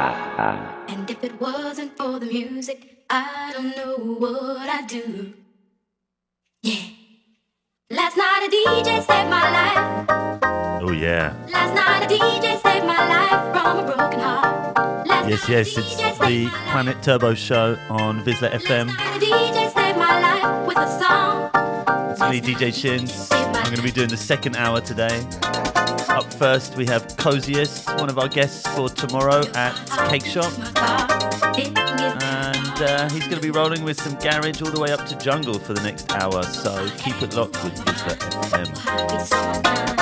And 0.00 1.10
if 1.10 1.22
it 1.22 1.38
wasn't 1.40 1.96
for 1.96 2.18
the 2.18 2.26
music, 2.26 3.04
I 3.10 3.52
don't 3.52 3.76
know 3.76 3.96
what 4.14 4.68
I'd 4.68 4.86
do. 4.86 5.34
Yeah. 6.62 6.80
Last 7.90 8.16
night 8.16 8.46
a 8.46 8.50
DJ 8.50 9.02
saved 9.02 9.28
my 9.28 9.50
life. 9.50 10.06
Oh 10.82 10.92
yeah. 10.92 11.34
Last 11.52 11.74
night 11.74 12.04
a 12.04 12.14
DJ 12.14 12.62
saved 12.62 12.86
my 12.86 13.08
life 13.08 13.52
from 13.52 13.78
a 13.78 13.94
broken 13.94 14.20
heart. 14.20 15.06
Last 15.06 15.28
yes, 15.28 15.48
yes, 15.48 15.76
it's 15.76 16.18
the 16.18 16.46
Planet 16.70 17.02
Turbo 17.02 17.34
Show 17.34 17.76
on 17.90 18.24
VISLA 18.24 18.50
FM. 18.52 18.88
It's 22.12 22.20
me, 22.30 22.40
DJ 22.40 22.72
Shins. 22.72 23.28
I'm 23.32 23.64
going 23.64 23.76
to 23.76 23.82
be 23.82 23.90
doing 23.90 24.08
the 24.08 24.16
second 24.16 24.56
hour 24.56 24.80
today. 24.80 25.26
Up 26.10 26.32
first, 26.34 26.76
we 26.76 26.86
have 26.86 27.06
Coziest, 27.16 27.86
one 27.98 28.10
of 28.10 28.18
our 28.18 28.28
guests 28.28 28.66
for 28.74 28.88
tomorrow 28.88 29.42
at 29.54 29.72
Cake 30.08 30.24
Shop. 30.24 30.52
And 32.22 32.82
uh, 32.82 33.08
he's 33.10 33.26
going 33.28 33.36
to 33.36 33.40
be 33.40 33.50
rolling 33.50 33.84
with 33.84 34.00
some 34.00 34.14
garage 34.14 34.60
all 34.60 34.70
the 34.70 34.80
way 34.80 34.90
up 34.90 35.06
to 35.06 35.16
jungle 35.18 35.58
for 35.58 35.72
the 35.72 35.82
next 35.82 36.10
hour, 36.12 36.42
so 36.42 36.88
keep 36.98 37.22
it 37.22 37.34
locked 37.34 37.62
with 37.62 37.74
VISLA 37.84 38.16
FM. 38.16 39.99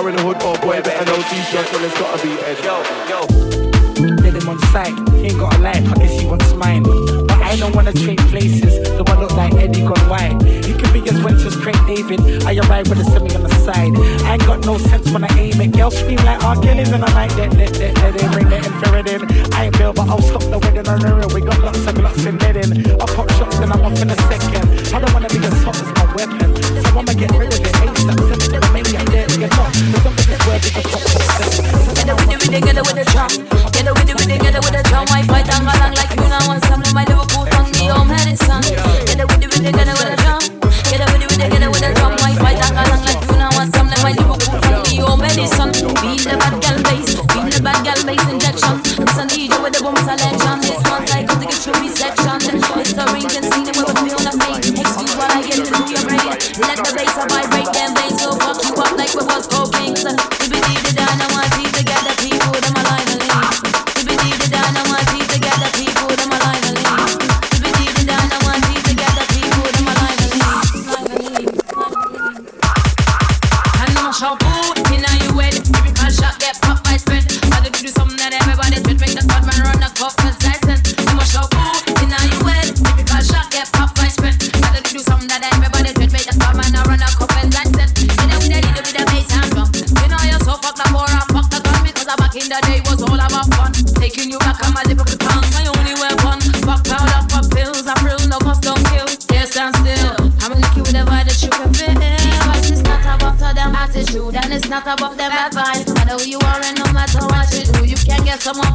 are 0.00 0.08
in 0.08 0.16
the 0.16 0.22
hood. 0.22 0.29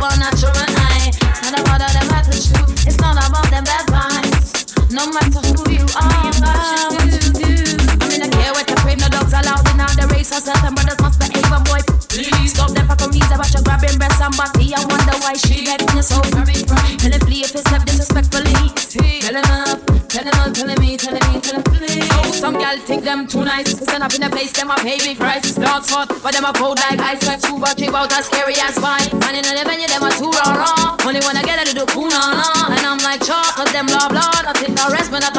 supernatural 0.06 0.65
Some 22.46 22.62
gal 22.62 22.78
think 22.78 23.04
them 23.04 23.26
too 23.26 23.44
nice. 23.44 23.74
Stand 23.74 24.04
up 24.04 24.14
in 24.14 24.22
the 24.22 24.30
place, 24.30 24.52
them 24.52 24.70
a 24.70 24.76
pay 24.76 25.02
me 25.02 25.16
price. 25.16 25.56
Dogs 25.56 25.90
hot, 25.90 26.14
but 26.22 26.30
them 26.30 26.46
a 26.46 26.54
cold 26.54 26.78
like 26.78 27.02
ice. 27.02 27.18
Sweat 27.26 27.42
true, 27.42 27.58
but 27.58 27.74
trip 27.76 27.90
as 27.90 28.30
scary 28.30 28.54
as 28.62 28.78
fine. 28.78 29.10
Man 29.18 29.34
in 29.34 29.42
the 29.42 29.66
venue, 29.66 29.90
them 29.90 30.06
a 30.06 30.14
too 30.14 30.30
raw 30.30 30.54
raw. 30.54 30.94
Only 31.10 31.26
wanna 31.26 31.42
get 31.42 31.58
a 31.58 31.66
little 31.66 31.90
cool 31.90 32.14
on 32.14 32.70
And 32.70 32.86
I'm 32.86 33.02
like, 33.02 33.26
chalk, 33.26 33.58
cause 33.58 33.74
them 33.74 33.88
blah 33.90 34.14
blah. 34.14 34.46
Nothing 34.46 34.76
no 34.78 34.94
rest, 34.94 35.10
but 35.10 35.26
not 35.26 35.34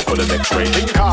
Vocal 0.00 0.20
and 0.20 0.32
X-Ray 0.32 0.64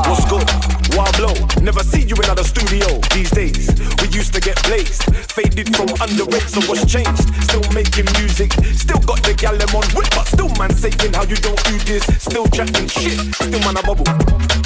What's 0.09 0.25
good? 0.25 0.86
Wild 0.97 1.13
blow. 1.17 1.37
Never 1.61 1.83
see 1.85 2.01
you 2.09 2.15
in 2.17 2.25
another 2.25 2.43
studio 2.43 2.89
these 3.13 3.29
days. 3.29 3.69
We 4.01 4.09
used 4.09 4.33
to 4.33 4.41
get 4.41 4.57
blazed, 4.65 5.05
faded 5.29 5.69
from 5.77 5.93
underage. 6.01 6.49
So 6.49 6.57
what's 6.65 6.89
changed? 6.89 7.29
Still 7.45 7.61
making 7.69 8.09
music, 8.17 8.49
still 8.73 8.97
got 9.05 9.21
the 9.21 9.37
gal 9.37 9.53
on 9.53 9.85
whip, 9.93 10.09
but 10.17 10.25
still 10.25 10.49
man 10.57 10.73
saying 10.73 11.13
how 11.13 11.21
you 11.29 11.37
don't 11.37 11.61
do 11.69 11.77
this. 11.85 12.01
Still 12.17 12.49
chatting 12.49 12.89
shit, 12.89 13.13
still 13.13 13.61
man 13.61 13.77
a 13.77 13.83
bubble. 13.85 14.09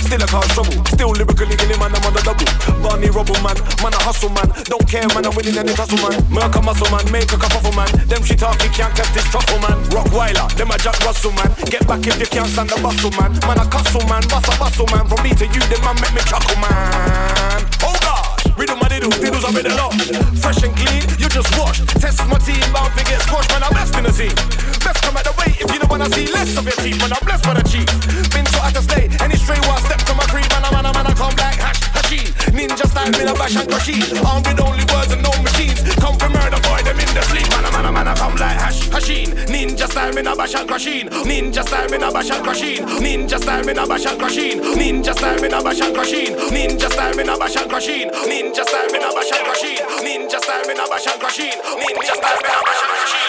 Still 0.08 0.24
a 0.24 0.28
cause 0.28 0.48
trouble, 0.56 0.80
still 0.88 1.12
lyrically 1.12 1.56
killing 1.60 1.80
man 1.84 1.92
I'm 1.92 2.04
on 2.08 2.16
the 2.16 2.24
double. 2.24 2.48
Barney 2.80 3.12
rubble 3.12 3.36
man, 3.44 3.60
man 3.84 3.92
a 3.92 4.00
hustle 4.00 4.32
man. 4.32 4.48
Don't 4.72 4.88
care 4.88 5.08
man 5.12 5.28
I'm 5.28 5.36
winning 5.36 5.60
any 5.60 5.76
hustle 5.76 6.00
man. 6.00 6.16
Merc 6.32 6.56
a 6.56 6.62
muscle 6.64 6.88
man, 6.96 7.04
make 7.12 7.28
a 7.28 7.38
cuffle 7.40 7.76
man. 7.76 7.92
Them 8.08 8.24
shit 8.24 8.40
talk 8.40 8.56
you 8.64 8.72
can't 8.72 8.96
catch 8.96 9.12
this 9.12 9.28
truffle 9.28 9.60
man. 9.60 9.76
Rock 9.92 10.08
Rockweiler, 10.08 10.48
them 10.56 10.72
a 10.72 10.78
Jack 10.80 10.96
Russell 11.04 11.36
man. 11.36 11.52
Get 11.68 11.84
back 11.88 12.08
if 12.08 12.20
you 12.20 12.28
can't 12.28 12.48
stand 12.48 12.72
the 12.72 12.80
bustle 12.80 13.12
man. 13.20 13.36
Man 13.48 13.60
a 13.60 13.66
cussle 13.68 14.04
man, 14.08 14.24
bust 14.32 14.48
a 14.48 14.56
bustle 14.56 14.88
man. 14.92 15.04
From 15.12 15.24
me 15.24 15.36
to 15.36 15.46
you, 15.48 15.64
them 15.68 15.82
man 15.84 15.96
make 16.00 16.16
me 16.16 16.21
chuckle 16.28 16.58
man. 16.60 17.66
Oh 17.82 17.96
gosh, 18.02 18.46
rhythm 18.58 18.80
my 18.80 18.88
diddles, 18.88 19.18
diddles 19.20 19.44
are 19.46 19.54
with 19.54 19.66
a 19.66 19.76
lot. 19.76 19.94
Fresh 20.42 20.64
and 20.64 20.76
clean, 20.76 21.04
you 21.18 21.30
just 21.30 21.50
wash. 21.58 21.82
Test 22.02 22.22
my 22.28 22.38
team, 22.40 22.62
bound 22.74 22.92
to 22.98 23.04
get 23.06 23.22
squashed, 23.22 23.50
man. 23.52 23.64
I'm 23.64 23.74
best 23.74 23.96
in 23.98 24.04
the 24.04 24.14
scene. 24.14 24.36
Best 24.84 25.02
come 25.04 25.18
at 25.18 25.26
the 25.26 25.34
way 25.40 25.54
if 25.58 25.68
you 25.72 25.80
don't 25.80 25.90
wanna 25.90 26.10
see 26.10 26.28
less 26.32 26.58
of 26.58 26.66
your 26.66 26.78
teeth, 26.82 27.00
man. 27.00 27.14
I'm 27.14 27.24
blessed 27.26 27.44
by 27.44 27.54
the 27.56 27.66
chief. 27.68 27.88
Been 28.34 28.46
so 28.46 28.60
out 28.62 28.74
to 28.76 28.82
stay, 28.82 29.10
any 29.22 29.36
stray 29.36 29.60
one 29.68 29.82
step 29.86 30.00
to 30.10 30.14
my 30.16 30.26
creep, 30.30 30.50
man. 30.50 30.64
I'm 30.66 30.74
man, 30.74 30.86
I'm 30.86 30.94
man, 30.94 31.08
I 31.08 31.14
come 31.14 31.36
like 31.38 31.60
hash, 31.60 31.82
hasheen. 32.12 32.34
Ninja 32.54 32.88
style, 32.88 33.12
me 33.12 33.24
a 33.24 33.34
bash 33.34 33.56
and 33.56 33.70
crush 33.70 33.90
Armed 34.26 34.48
with 34.48 34.60
only 34.60 34.86
words 34.92 35.12
and 35.12 35.24
no 35.24 35.32
machines. 35.42 35.80
Come 35.96 36.18
for 36.18 36.30
murder, 36.30 36.60
boy, 36.62 36.82
them 36.84 37.00
in 37.00 37.08
the 37.16 37.22
sleep, 37.30 37.48
man. 37.50 37.66
I'm 37.66 37.74
man, 37.74 37.86
I'm 37.86 37.94
man, 37.94 38.16
come 38.16 38.36
like 38.36 38.58
hash, 38.60 38.90
hasheen. 38.90 39.32
Ninja 39.48 39.88
style, 39.88 40.14
me 40.14 40.22
a 40.22 40.36
bash 40.36 40.56
and 40.56 40.68
crush 40.68 40.86
Ninja 40.88 41.64
style, 41.64 41.90
me 41.90 41.98
a 41.98 42.12
bash 42.12 42.30
and 42.32 42.44
crush 42.44 42.62
Ninja 42.62 43.40
style, 43.40 43.64
me 43.64 43.72
a 43.72 43.88
bash 43.88 44.06
and 44.06 44.20
crush 44.20 44.38
Ninja 44.38 45.14
style, 45.14 45.40
me 45.40 45.48
a 45.48 45.62
bash 45.62 45.82
and 45.82 45.96
crush 45.96 46.12
Ninja 46.12 46.90
style, 46.92 47.16
me 47.16 47.24
a 47.24 47.38
bash 47.38 47.56
and 47.56 47.70
crush 47.70 47.88
Ninja 47.88 48.64
style, 48.64 48.90
me 48.92 49.00
a 49.00 49.14
bash 49.14 49.32
and 49.32 49.46
crush 49.46 49.64
Ninja 50.02 50.40
style, 50.40 50.66
me 50.66 50.74
a 50.74 50.88
bash 50.90 51.08
and 51.08 51.20
crush 51.20 51.40
Ninja 51.40 52.10
style, 52.10 52.38
me 52.38 52.44
a 52.44 52.60
bash 52.60 52.82
and 52.82 52.92
crush 52.92 53.22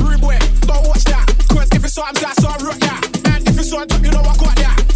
Rude 0.00 0.20
boy, 0.20 0.38
don't 0.62 0.86
watch 0.88 1.04
that. 1.04 1.26
Cause 1.48 1.68
if 1.72 1.84
it's 1.84 1.94
something 1.94 2.22
that's 2.22 2.44
I 2.44 2.56
rock 2.64 2.78
that. 2.78 3.20
And 3.26 3.48
if 3.48 3.58
it's 3.58 3.72
on 3.72 3.86
top, 3.88 4.02
you 4.02 4.10
know 4.10 4.20
I 4.20 4.36
got 4.36 4.56
that. 4.56 4.93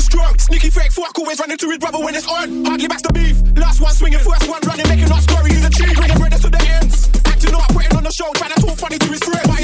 he's 0.00 0.06
strong. 0.06 0.38
Sneaky 0.38 0.70
fake 0.70 0.92
fuck, 0.92 1.18
always 1.18 1.38
running 1.38 1.58
to 1.58 1.68
his 1.68 1.78
brother 1.78 1.98
when 1.98 2.14
it's 2.14 2.26
on. 2.26 2.64
Hardly 2.64 2.88
backs 2.88 3.02
the 3.02 3.12
beef. 3.12 3.36
Last 3.56 3.80
one 3.80 3.92
swinging, 3.92 4.20
first 4.20 4.48
one 4.48 4.60
running, 4.66 4.88
making 4.88 5.12
our 5.12 5.20
story. 5.20 5.50
He's 5.50 5.64
a 5.64 5.70
cheat, 5.70 5.94
bringing 5.96 6.18
brothers 6.18 6.40
to 6.40 6.50
the 6.50 6.62
ends. 6.80 7.08
Acting 7.26 7.54
up, 7.54 7.68
putting 7.68 7.96
on 7.96 8.04
the 8.04 8.12
show, 8.12 8.32
trying 8.34 8.52
to 8.52 8.60
talk 8.60 8.78
funny 8.78 8.98
to 8.98 9.06
his 9.06 9.20
friends. 9.20 9.59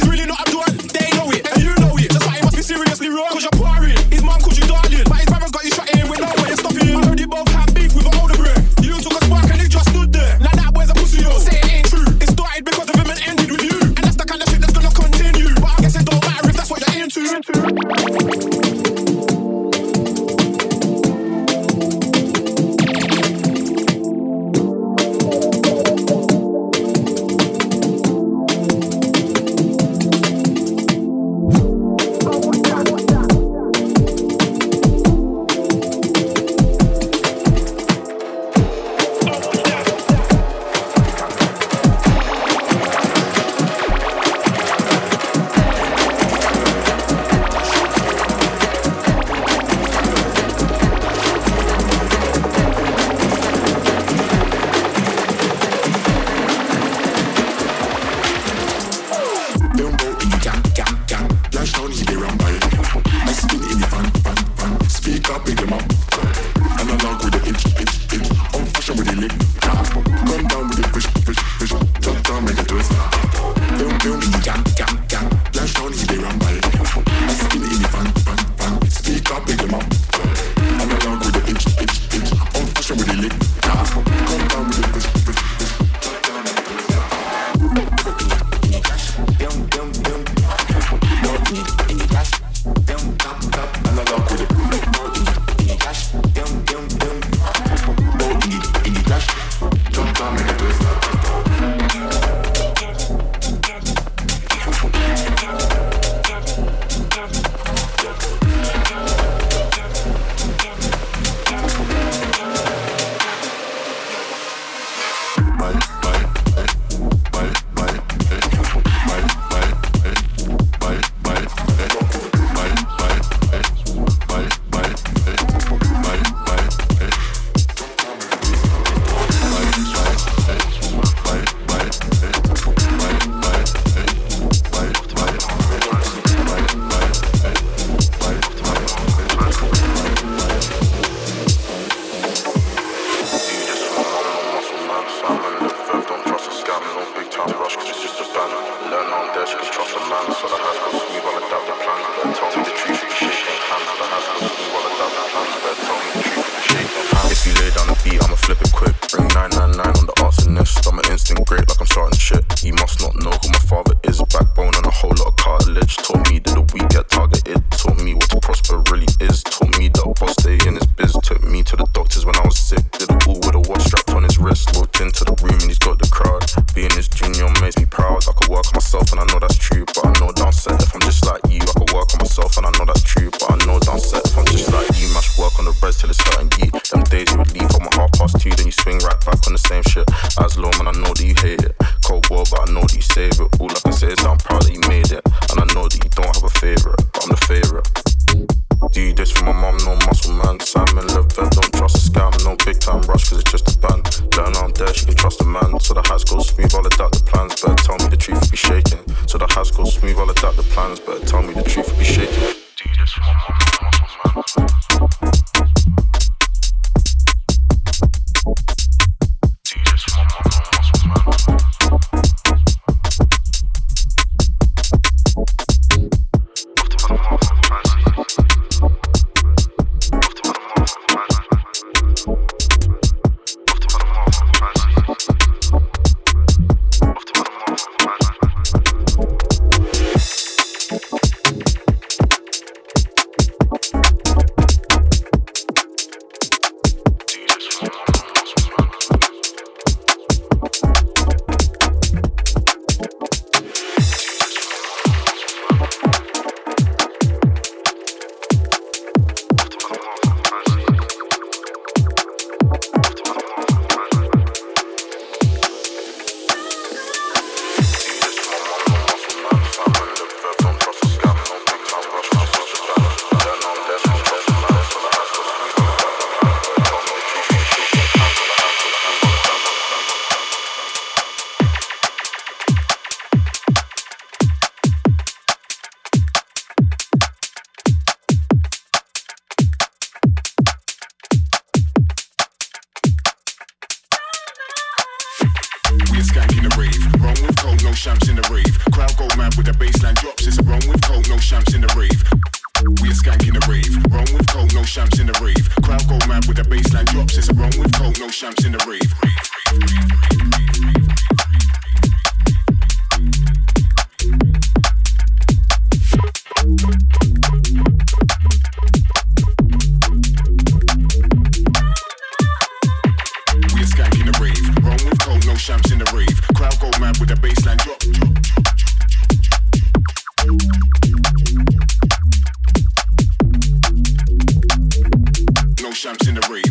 Shams 335.96 336.28
in 336.28 336.34
the 336.34 336.46
rave. 336.50 336.65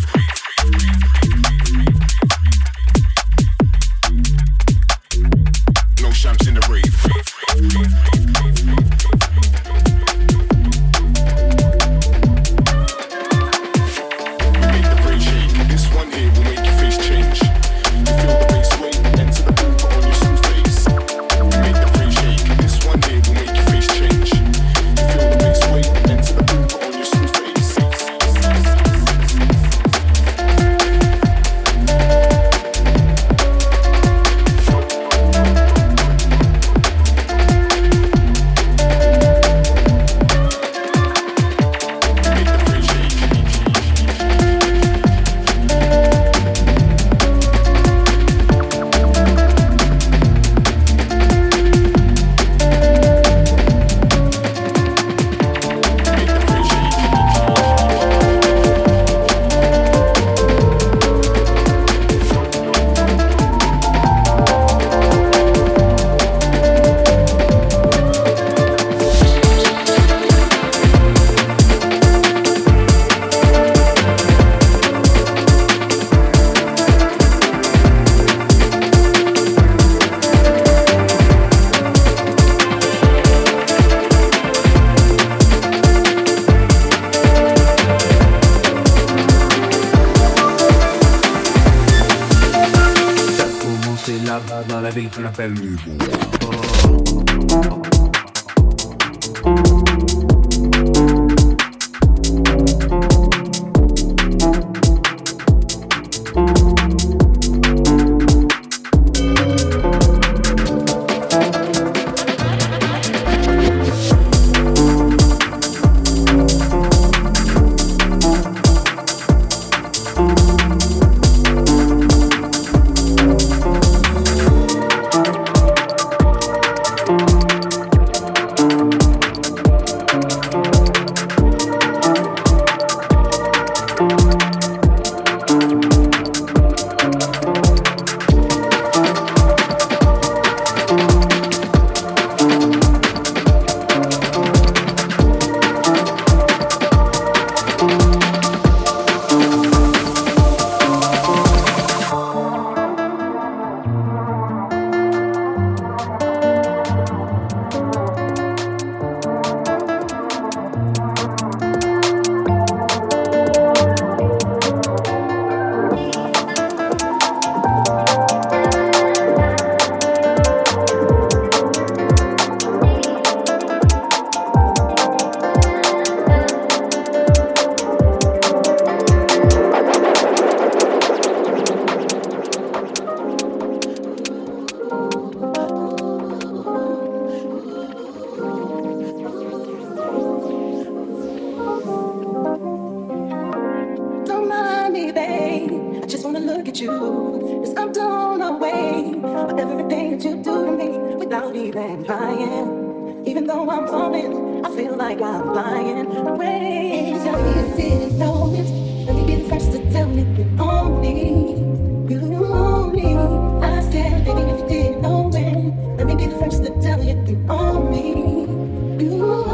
you. 217.96 218.98
you. 219.00 219.45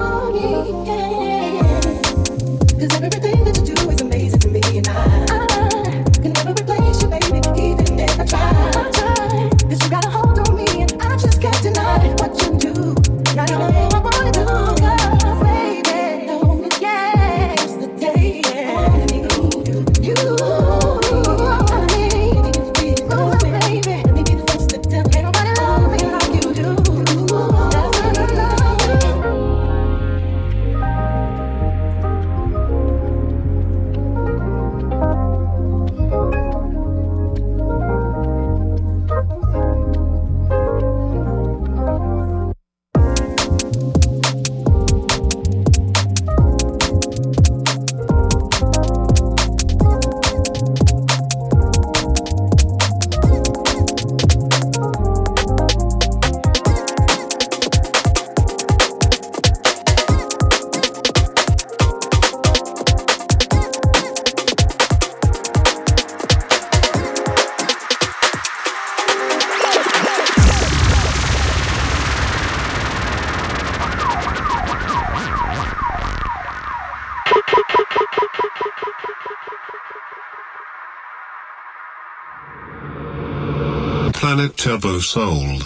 Turbo 84.62 85.00
Soul. 85.00 85.58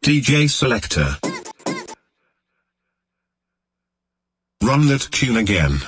DJ 0.00 0.48
Selector. 0.48 1.16
Run 4.62 4.86
that 4.86 5.08
tune 5.10 5.38
again. 5.38 5.80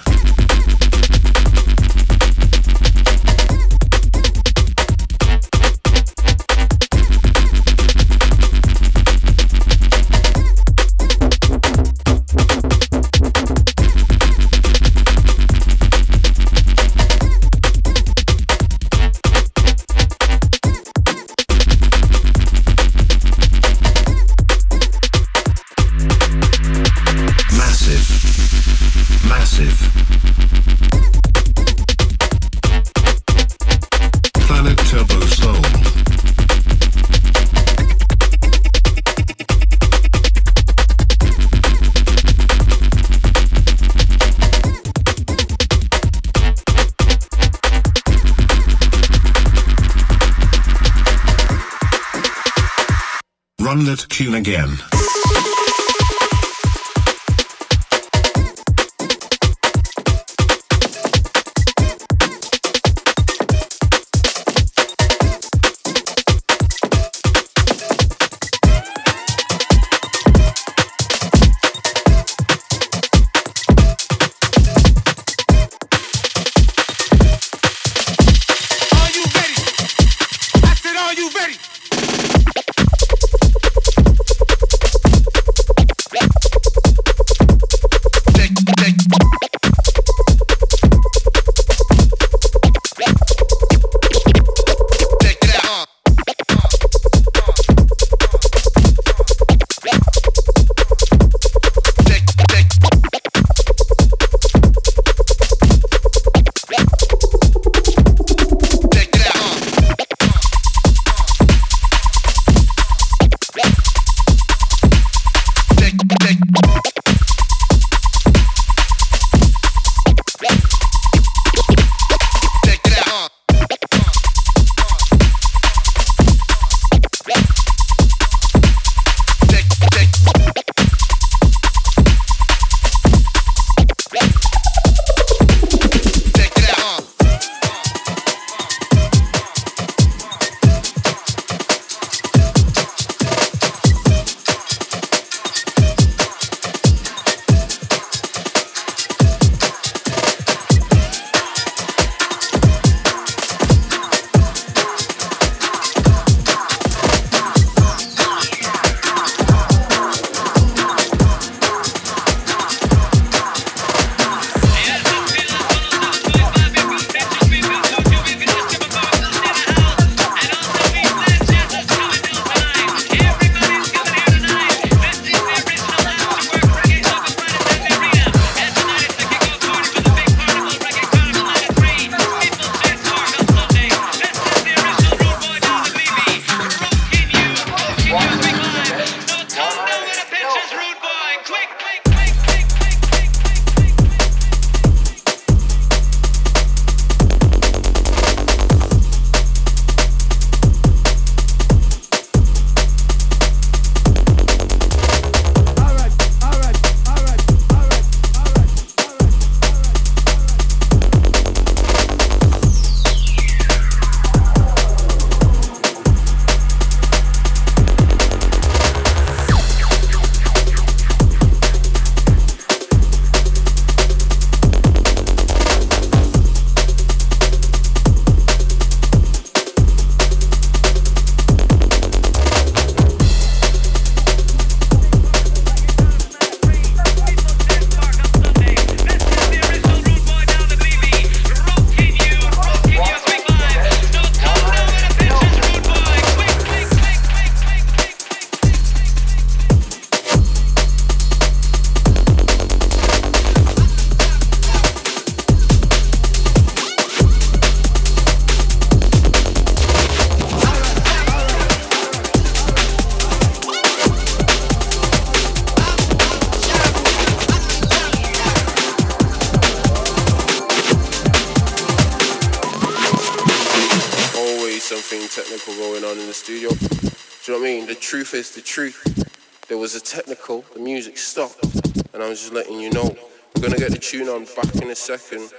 just 282.43 282.55
letting 282.55 282.81
you 282.81 282.91
know. 282.91 283.17
We're 283.55 283.63
gonna 283.63 283.77
get 283.77 283.93
the 283.93 283.99
tune 283.99 284.29
on 284.29 284.47
back 284.57 284.75
in 284.83 284.91
a 284.91 284.97
second. 284.97 285.53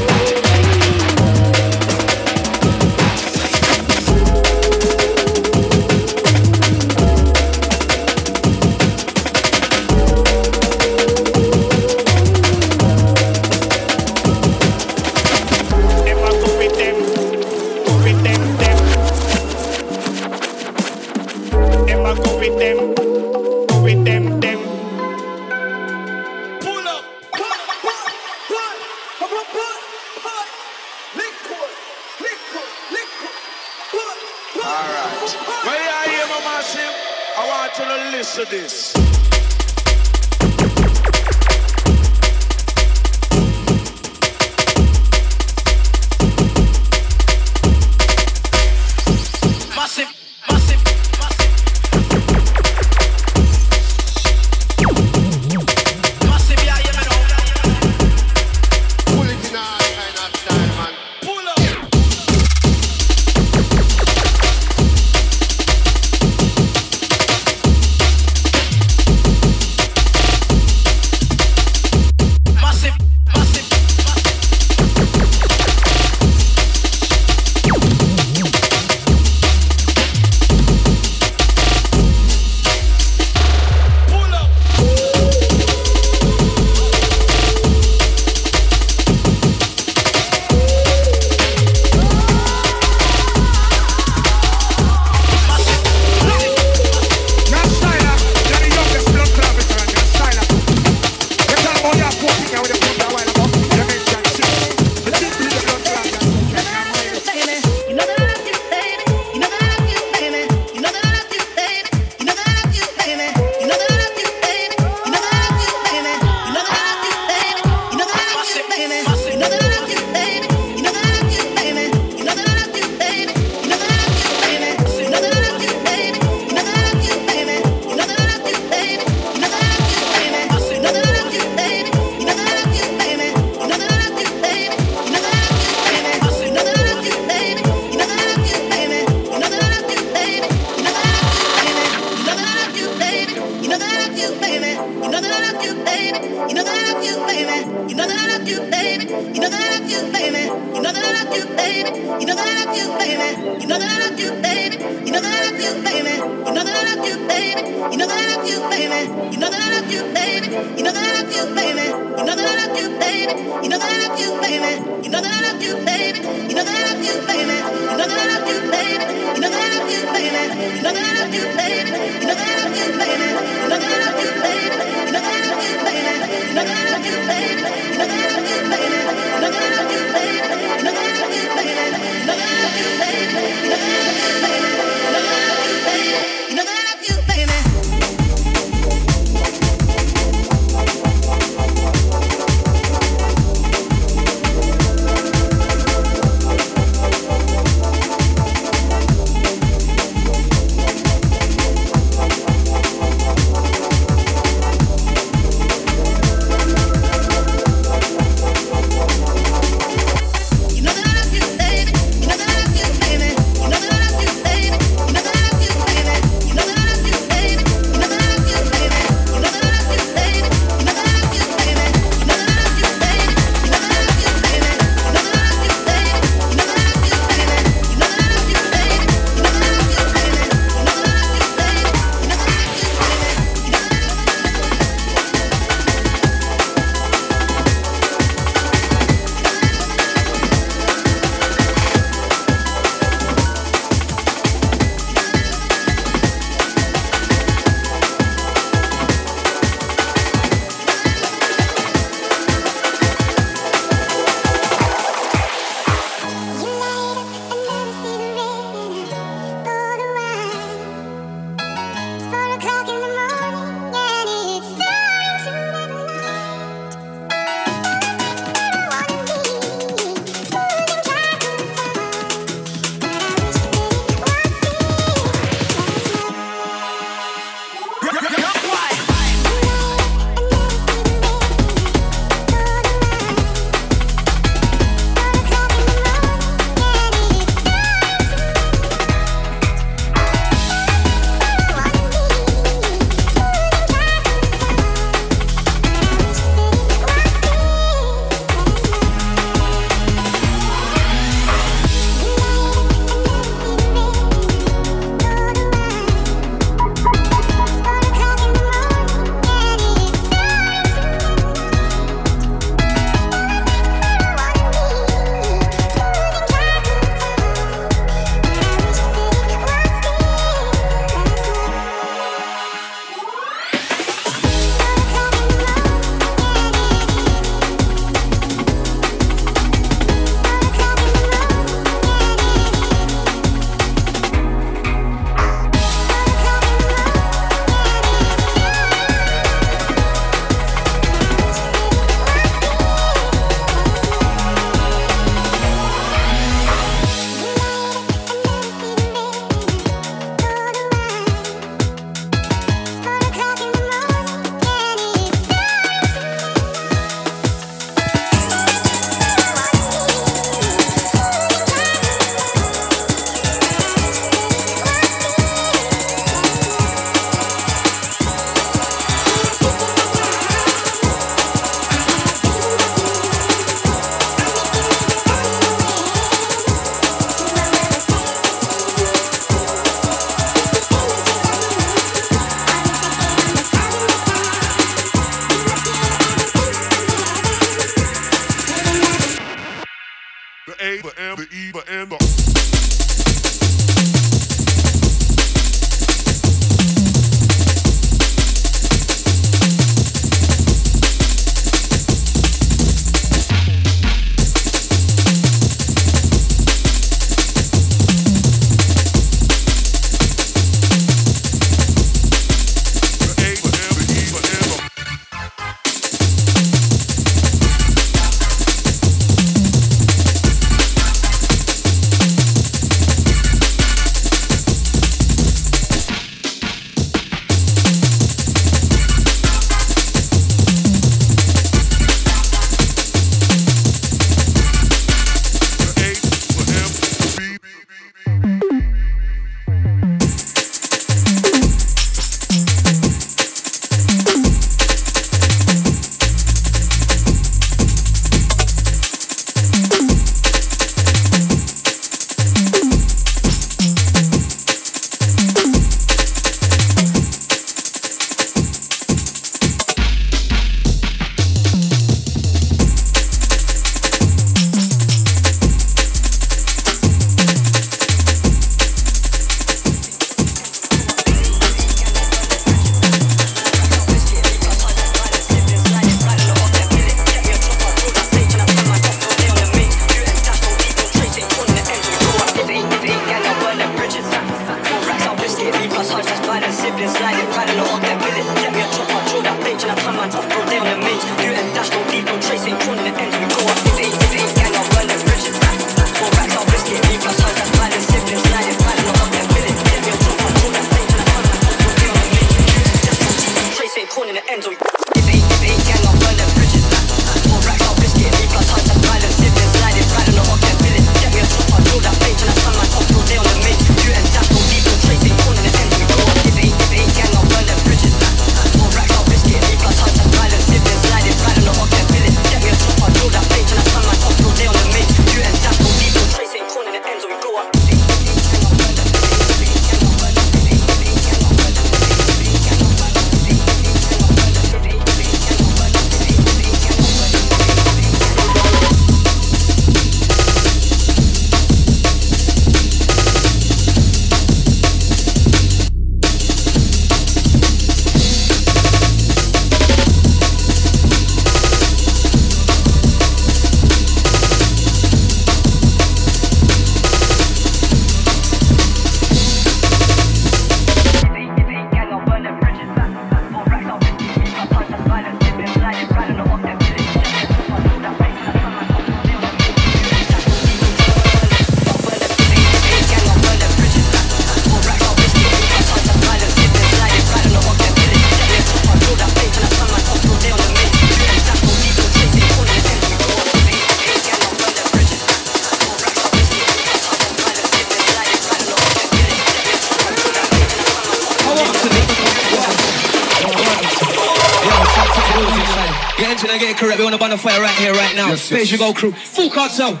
Space 598.48 598.72
you 598.72 598.78
go 598.78 598.94
crew. 598.94 599.12
Full 599.12 599.50
cartel. 599.50 600.00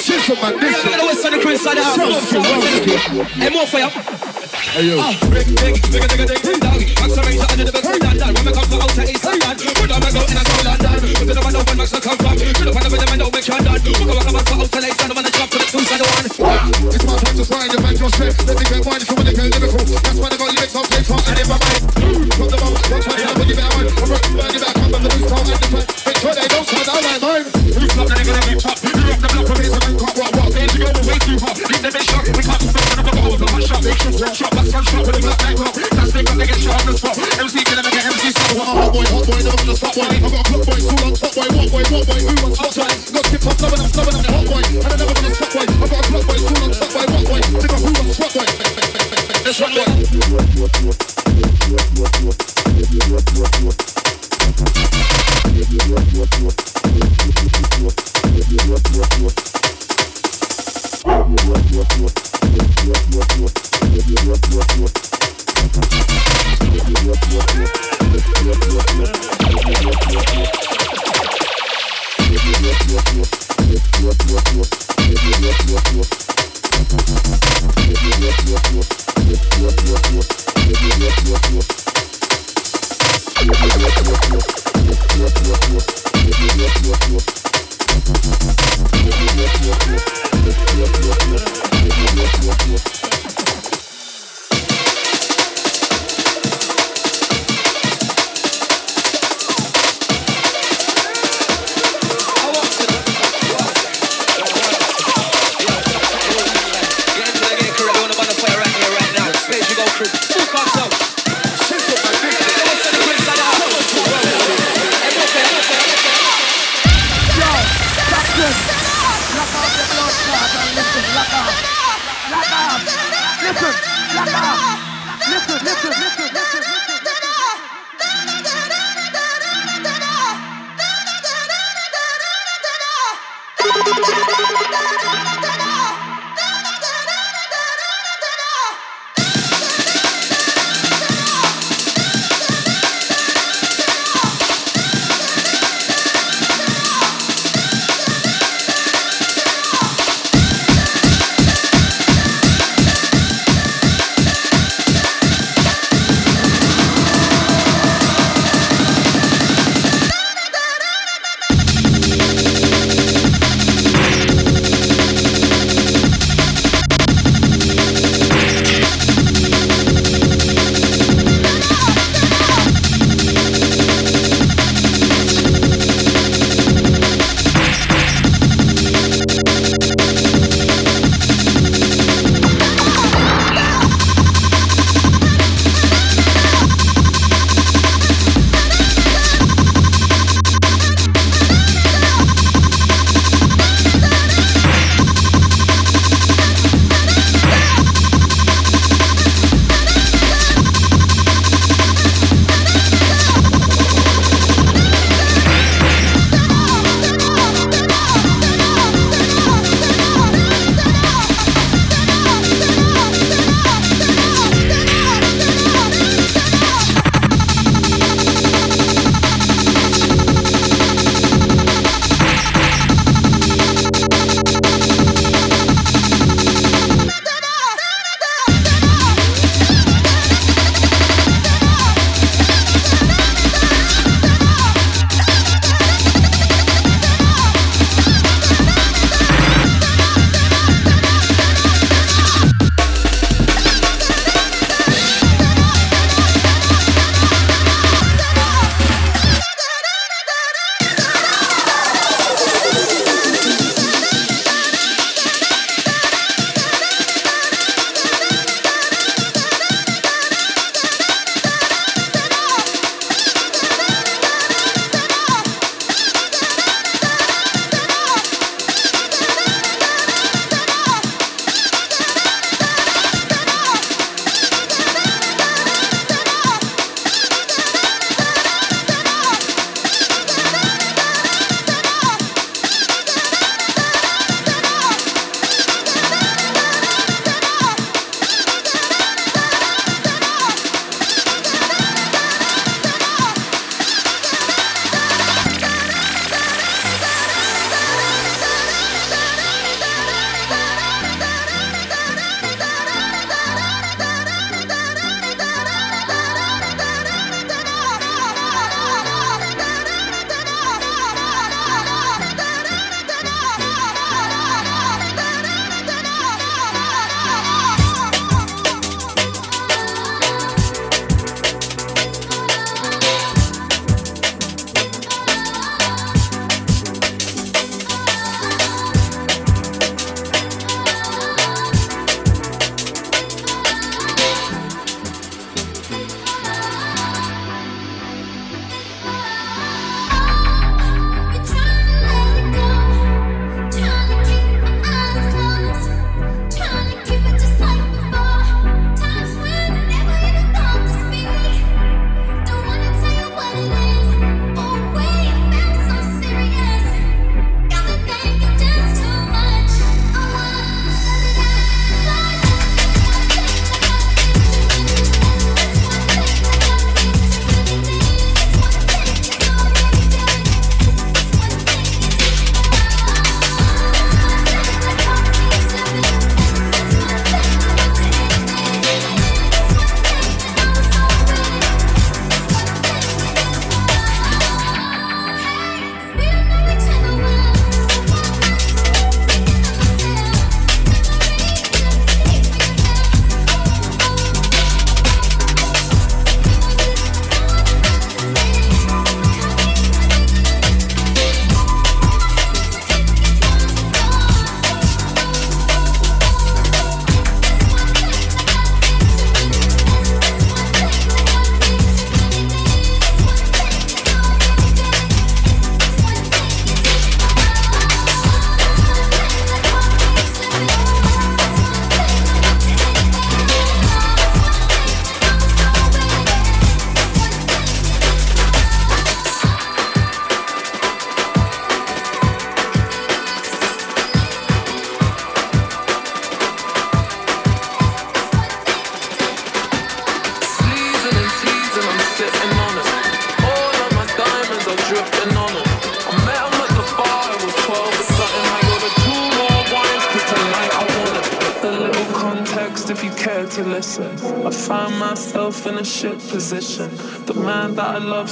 System 0.00 0.38
and 0.40 0.58
this. 0.58 0.84
We 0.86 0.94
are 0.94 0.98
the 1.00 1.04
west 1.04 1.26
on 1.26 1.32
the 1.32 1.38
crew 1.38 1.52
inside 1.52 1.76
the 1.76 1.84
house. 1.84 1.98
More. 1.98 2.08
Hey, 4.72 4.88
yo. 4.88 4.96
Oh. 4.98 5.12
Big, 5.30 5.46
big, 5.54 5.73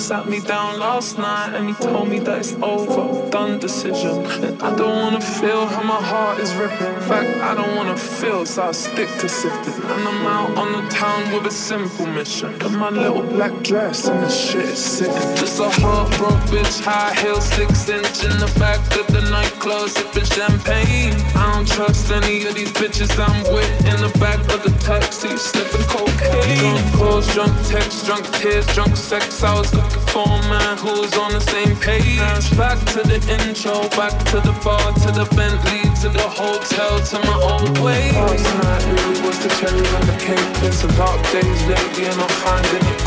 sat 0.03 0.29
me 0.29 0.41
down 0.41 0.81
last 0.81 1.17
night 1.17 1.55
and 1.55 1.69
he 1.69 1.75
told 1.75 2.09
me 2.09 2.19
that 2.19 2.39
it's 2.39 2.55
over, 2.55 3.31
done 3.31 3.61
decision. 3.61 4.27
And 4.43 4.61
I 4.61 4.75
don't 4.75 4.97
wanna 5.01 5.21
feel 5.21 5.65
how 5.67 5.85
my 5.85 6.03
heart 6.03 6.41
is 6.41 6.53
ripping. 6.57 6.93
In 6.93 7.01
fact, 7.03 7.31
I 7.41 7.55
don't 7.55 7.77
wanna 7.77 7.97
feel, 7.97 8.45
so 8.45 8.65
I 8.65 8.73
stick 8.73 9.09
to 9.21 9.29
sipping. 9.29 9.81
And 9.93 10.03
I'm 10.11 10.27
out 10.27 10.59
on 10.59 10.73
the 10.73 10.91
town 10.91 11.33
with 11.33 11.47
a 11.47 11.53
simple 11.53 12.07
mission. 12.07 12.51
In 12.67 12.77
my 12.77 12.91
little 12.91 13.23
black 13.23 13.55
dress 13.63 14.09
and 14.09 14.21
the 14.25 14.29
shit 14.29 14.65
is 14.65 14.79
sitting. 14.79 15.37
Just 15.37 15.61
a 15.61 15.71
heartbroken 15.81 16.41
bitch, 16.51 16.83
high 16.83 17.15
heels, 17.21 17.45
six 17.45 17.89
inch 17.89 18.25
in 18.25 18.37
the 18.45 18.53
back 18.59 18.81
of 18.99 19.07
the 19.07 19.23
nightclub, 19.63 19.89
sipping 19.89 20.25
champagne. 20.25 21.15
I 21.35 21.53
don't 21.55 21.67
trust 21.67 22.11
any 22.11 22.45
of 22.47 22.55
these 22.55 22.73
bitches 22.73 23.11
I'm 23.19 23.43
with 23.53 23.87
in 23.87 24.01
the 24.01 24.17
back 24.19 24.39
of 24.53 24.63
the 24.63 24.71
taxi, 24.81 25.37
sniffing 25.37 25.87
cocaine. 25.87 26.59
Drunk 26.59 26.95
calls, 26.95 27.33
drunk 27.35 27.55
texts, 27.67 28.07
drunk 28.07 28.27
tears, 28.37 28.67
drunk 28.75 28.97
sex. 28.97 29.43
I 29.43 29.59
was 29.59 29.73
looking 29.75 30.01
for 30.13 30.25
a 30.25 30.43
man 30.49 30.79
who 30.79 31.01
was 31.01 31.17
on 31.17 31.33
the 31.33 31.41
same 31.41 31.77
page. 31.77 32.19
Back 32.57 32.79
to 32.93 33.03
the 33.03 33.21
intro, 33.41 33.89
back 33.91 34.17
to 34.31 34.41
the 34.41 34.55
bar, 34.65 34.93
to 35.05 35.11
the 35.13 35.27
Bentley, 35.37 35.83
to 36.03 36.09
the 36.09 36.29
hotel, 36.29 37.01
to 37.01 37.19
my 37.27 37.39
old 37.43 37.79
way. 37.79 38.13
Last 38.13 38.45
night 38.63 38.85
really 38.87 39.21
was 39.27 39.39
the 39.43 39.49
cherry 39.61 39.87
on 39.97 40.07
the 40.07 40.17
cake. 40.19 40.61
Been 40.61 40.73
some 40.73 40.91
dark 40.97 41.21
days 41.33 41.67
lately, 41.67 42.07
and 42.07 42.21
I'm 42.21 42.29
finding 42.29 42.87
it. 42.87 43.02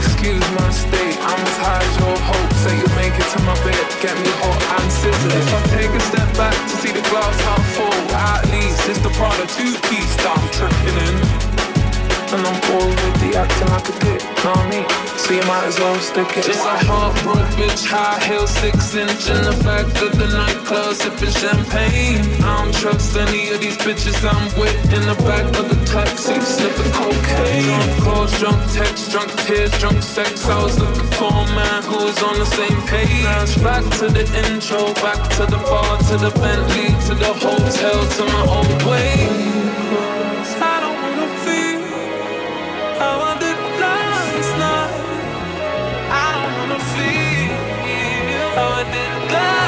Excuse 0.00 0.48
my 0.56 0.70
state, 0.72 1.16
I'm 1.20 1.40
as 1.44 1.56
high 1.60 1.84
as 1.84 1.94
your 2.00 2.16
hope. 2.24 2.52
Say 2.64 2.72
you 2.80 2.88
make 2.96 3.12
it 3.12 3.28
to 3.36 3.38
my 3.44 3.56
bed, 3.60 3.84
get 4.00 4.16
me 4.16 4.30
hot 4.40 4.60
and 4.80 4.88
sizzling. 4.90 5.36
If 5.36 5.52
I 5.52 5.60
take 5.76 5.92
a 5.92 6.02
step 6.08 6.28
back 6.40 6.56
to 6.56 6.74
see 6.80 6.92
the 6.92 7.04
glass 7.12 7.36
half 7.44 7.64
full, 7.76 8.00
at 8.16 8.48
least 8.48 8.88
it's 8.88 9.00
the 9.00 9.10
Prada 9.10 9.46
two 9.56 9.76
piece 9.88 10.14
that 10.24 10.32
I'm 10.32 10.46
tripping 10.56 10.96
in. 11.04 11.49
And 12.32 12.46
I'm 12.46 12.60
bored 12.70 12.94
with 12.94 13.18
the 13.26 13.34
acting 13.34 13.66
like 13.74 13.88
a 13.90 13.96
dick, 14.06 14.22
I 14.46 14.54
mean? 14.70 14.86
So 15.18 15.34
you 15.34 15.42
might 15.50 15.66
as 15.66 15.80
well 15.80 15.98
stick 15.98 16.30
it. 16.38 16.46
Just 16.46 16.62
a 16.62 16.78
heartbroken 16.86 17.42
bitch, 17.58 17.82
high 17.90 18.22
heel, 18.22 18.46
six 18.46 18.94
inch 18.94 19.26
in 19.26 19.42
the 19.42 19.58
back 19.66 19.90
of 19.98 20.14
the 20.14 20.30
nightclub, 20.30 20.94
sipping 20.94 21.34
champagne. 21.34 22.22
I 22.46 22.62
don't 22.62 22.74
trust 22.74 23.16
any 23.16 23.50
of 23.50 23.60
these 23.60 23.76
bitches 23.78 24.22
I'm 24.22 24.46
with 24.54 24.78
in 24.94 25.02
the 25.10 25.18
back 25.26 25.42
of 25.58 25.74
the 25.74 25.78
taxi, 25.90 26.38
sniffing 26.38 26.92
cocaine. 26.94 27.66
Drunk 27.66 28.02
calls, 28.06 28.38
drunk 28.38 28.62
texts, 28.70 29.10
drunk 29.10 29.34
tears, 29.42 29.74
drunk 29.82 30.00
sex. 30.00 30.46
I 30.46 30.62
was 30.62 30.78
looking 30.78 31.10
for 31.18 31.34
a 31.34 31.46
man 31.58 31.82
who 31.82 31.98
was 32.06 32.22
on 32.22 32.38
the 32.38 32.46
same 32.46 32.78
page. 32.86 33.58
Back 33.58 33.82
to 33.98 34.06
the 34.06 34.22
intro, 34.46 34.94
back 35.02 35.18
to 35.34 35.50
the 35.50 35.58
bar, 35.66 35.98
to 36.08 36.14
the 36.16 36.30
Bentley, 36.38 36.94
to 37.10 37.14
the 37.18 37.34
hotel, 37.42 37.98
to 38.06 38.22
my 38.30 38.42
old 38.54 38.82
way. 38.86 39.59
How 48.60 48.72
I 48.72 48.84
did 48.92 49.59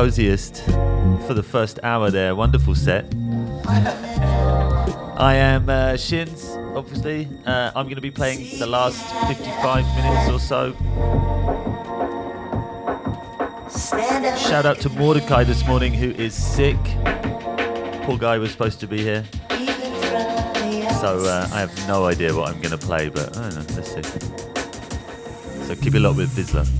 coziest 0.00 0.64
for 1.26 1.34
the 1.34 1.42
first 1.42 1.78
hour 1.82 2.10
there. 2.10 2.34
Wonderful 2.34 2.74
set. 2.74 3.04
I 5.18 5.34
am 5.34 5.68
uh, 5.68 5.98
Shins, 5.98 6.56
obviously. 6.74 7.28
Uh, 7.44 7.70
I'm 7.76 7.84
going 7.84 7.96
to 7.96 8.00
be 8.00 8.10
playing 8.10 8.58
the 8.58 8.66
last 8.66 8.98
55 9.28 9.84
minutes 9.96 10.30
or 10.30 10.40
so. 10.40 10.72
Shout 14.48 14.64
out 14.64 14.80
to 14.80 14.88
Mordecai 14.88 15.44
this 15.44 15.66
morning, 15.66 15.92
who 15.92 16.12
is 16.12 16.32
sick. 16.32 16.78
Poor 18.04 18.16
guy 18.16 18.38
was 18.38 18.52
supposed 18.52 18.80
to 18.80 18.86
be 18.86 19.02
here. 19.02 19.22
So 21.02 21.26
uh, 21.26 21.46
I 21.52 21.60
have 21.60 21.86
no 21.86 22.06
idea 22.06 22.34
what 22.34 22.48
I'm 22.48 22.58
going 22.62 22.70
to 22.70 22.78
play, 22.78 23.10
but 23.10 23.36
I 23.36 23.50
don't 23.50 23.68
know. 23.68 23.74
Let's 23.76 23.92
see. 23.92 24.02
So 25.66 25.76
keep 25.76 25.94
it 25.94 26.00
locked 26.00 26.16
with 26.16 26.30
VISLA. 26.30 26.79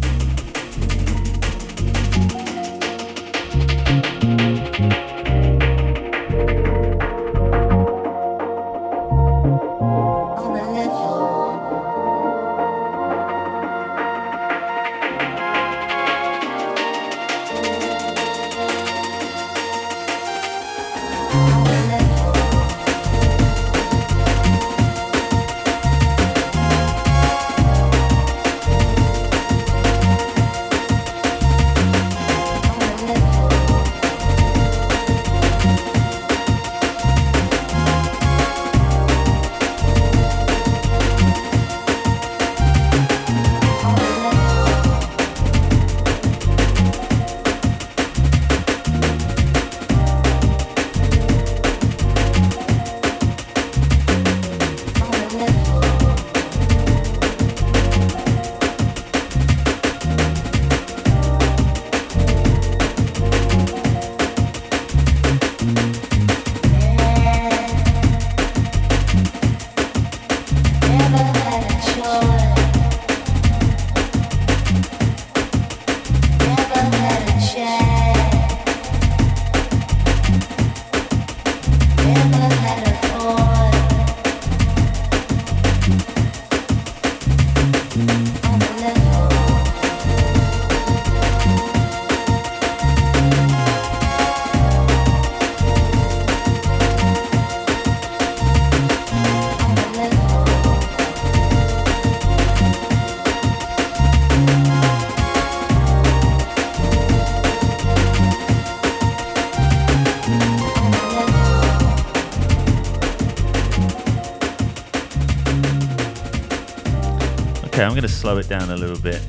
Going 118.01 118.09
to 118.09 118.17
slow 118.17 118.39
it 118.39 118.49
down 118.49 118.71
a 118.71 118.77
little 118.77 118.99
bit. 118.99 119.21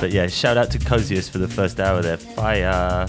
But 0.00 0.10
yeah, 0.10 0.26
shout 0.26 0.56
out 0.56 0.68
to 0.72 0.80
Coziest 0.80 1.30
for 1.30 1.38
the 1.38 1.46
first 1.46 1.78
hour 1.78 2.02
there. 2.02 2.16
Fire. 2.16 3.06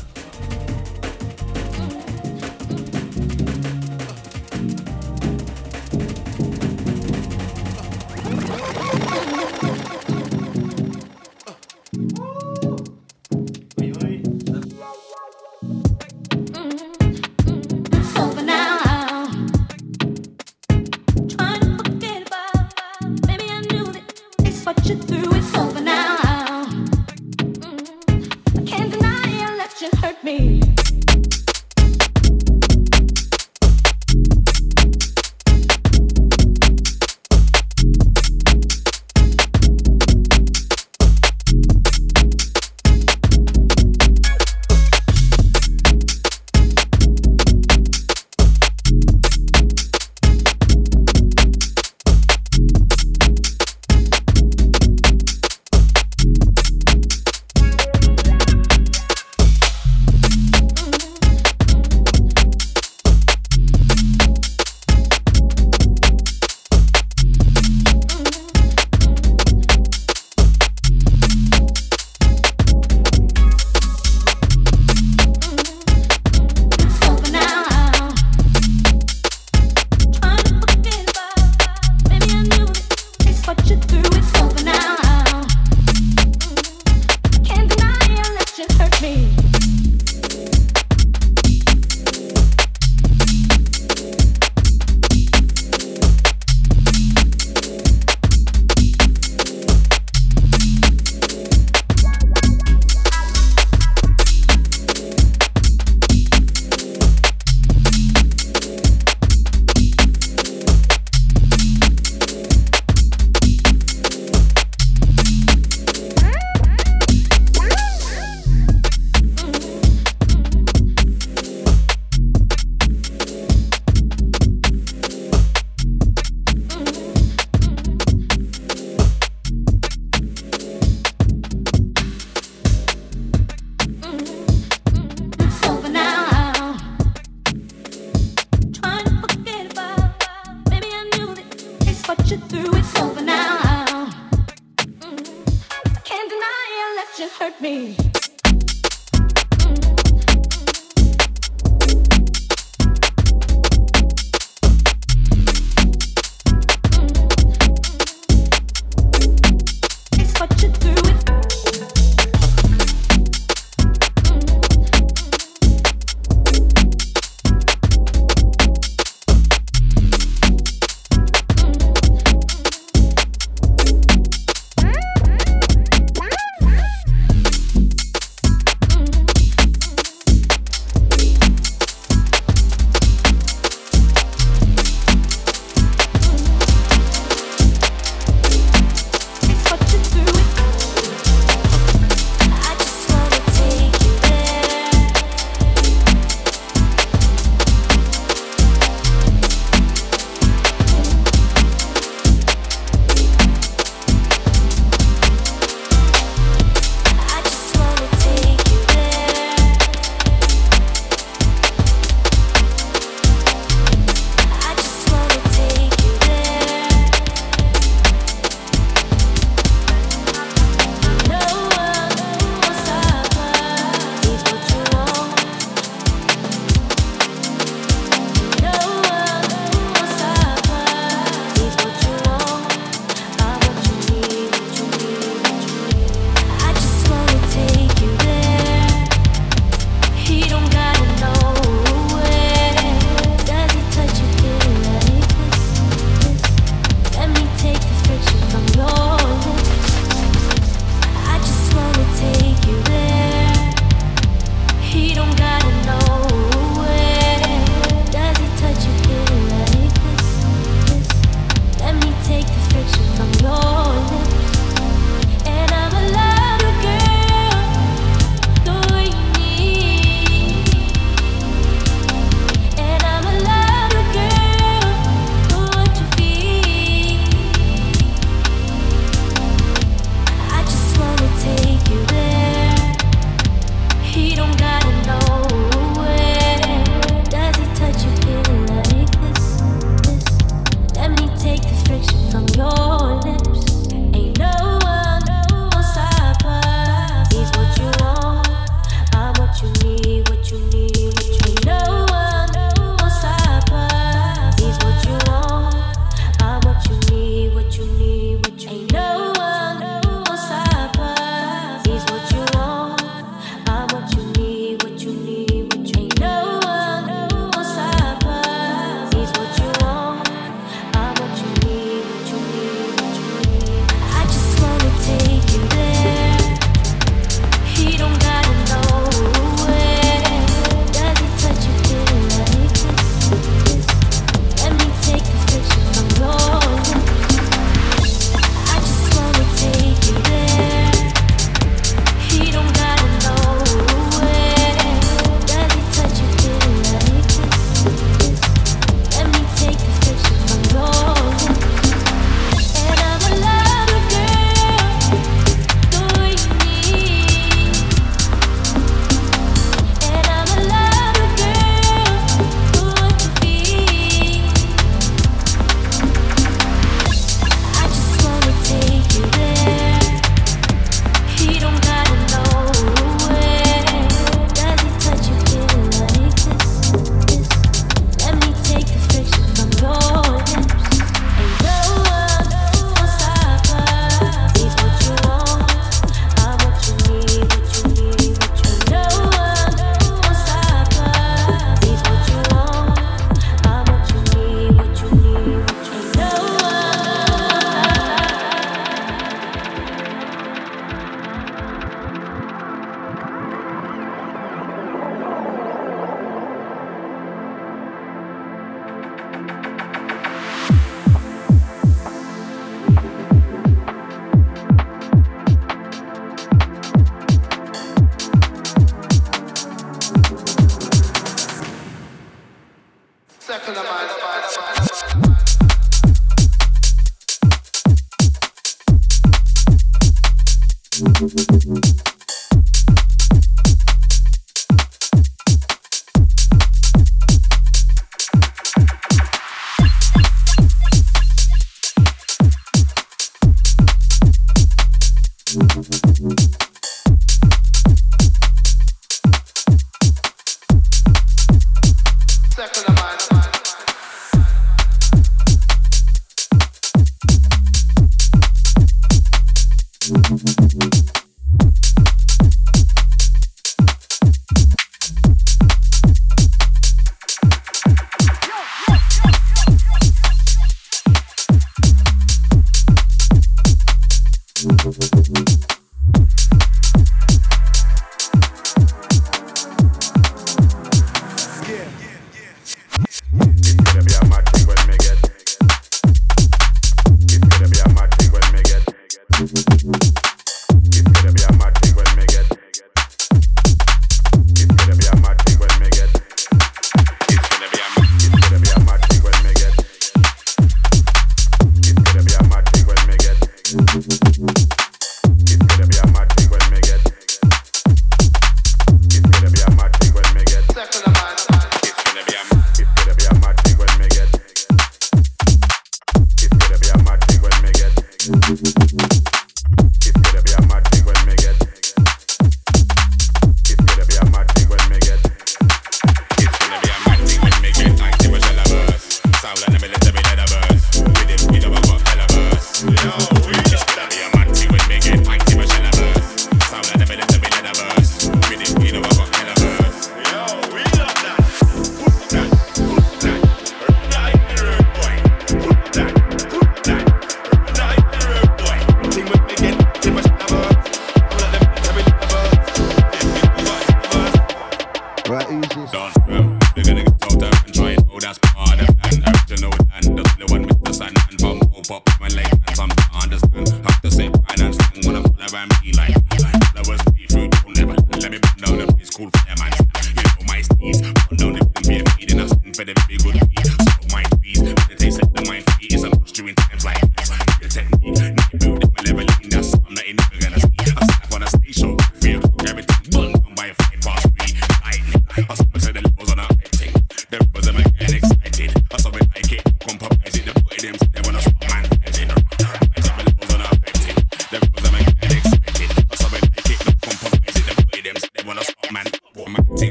your 577.62 577.70
technique. 577.70 578.18
Not 578.18 578.54
your 578.54 578.60
building, 578.60 578.94
we're 578.98 579.04
leveling. 579.06 579.28
That's 579.50 579.75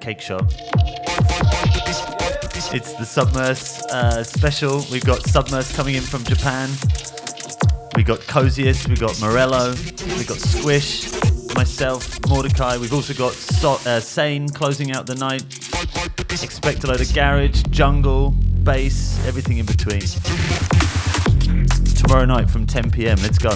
Cake 0.00 0.20
Shop. 0.20 0.44
It's 2.72 2.94
the 2.94 3.04
Submerse 3.04 3.82
uh, 3.86 4.22
special. 4.24 4.84
We've 4.90 5.04
got 5.04 5.22
Submerse 5.28 5.74
coming 5.74 5.94
in 5.96 6.02
from 6.02 6.24
Japan. 6.24 6.70
We 7.96 8.02
got 8.02 8.20
Coziest, 8.20 8.88
we 8.88 8.96
got 8.96 9.20
Morello, 9.20 9.70
we 10.16 10.24
got 10.24 10.38
Squish, 10.38 11.12
myself, 11.54 12.18
Mordecai. 12.28 12.76
We've 12.78 12.94
also 12.94 13.12
got 13.12 13.32
so- 13.32 13.80
uh, 13.84 14.00
Sane 14.00 14.48
closing 14.48 14.92
out 14.92 15.06
the 15.06 15.16
night. 15.16 15.42
Expect 16.42 16.84
a 16.84 16.86
load 16.86 17.00
of 17.00 17.12
garage, 17.12 17.62
jungle, 17.70 18.30
bass, 18.30 19.18
everything 19.26 19.58
in 19.58 19.66
between. 19.66 20.00
Tomorrow 21.96 22.24
night 22.24 22.48
from 22.48 22.66
10 22.66 22.90
pm. 22.90 23.18
Let's 23.20 23.38
go. 23.38 23.50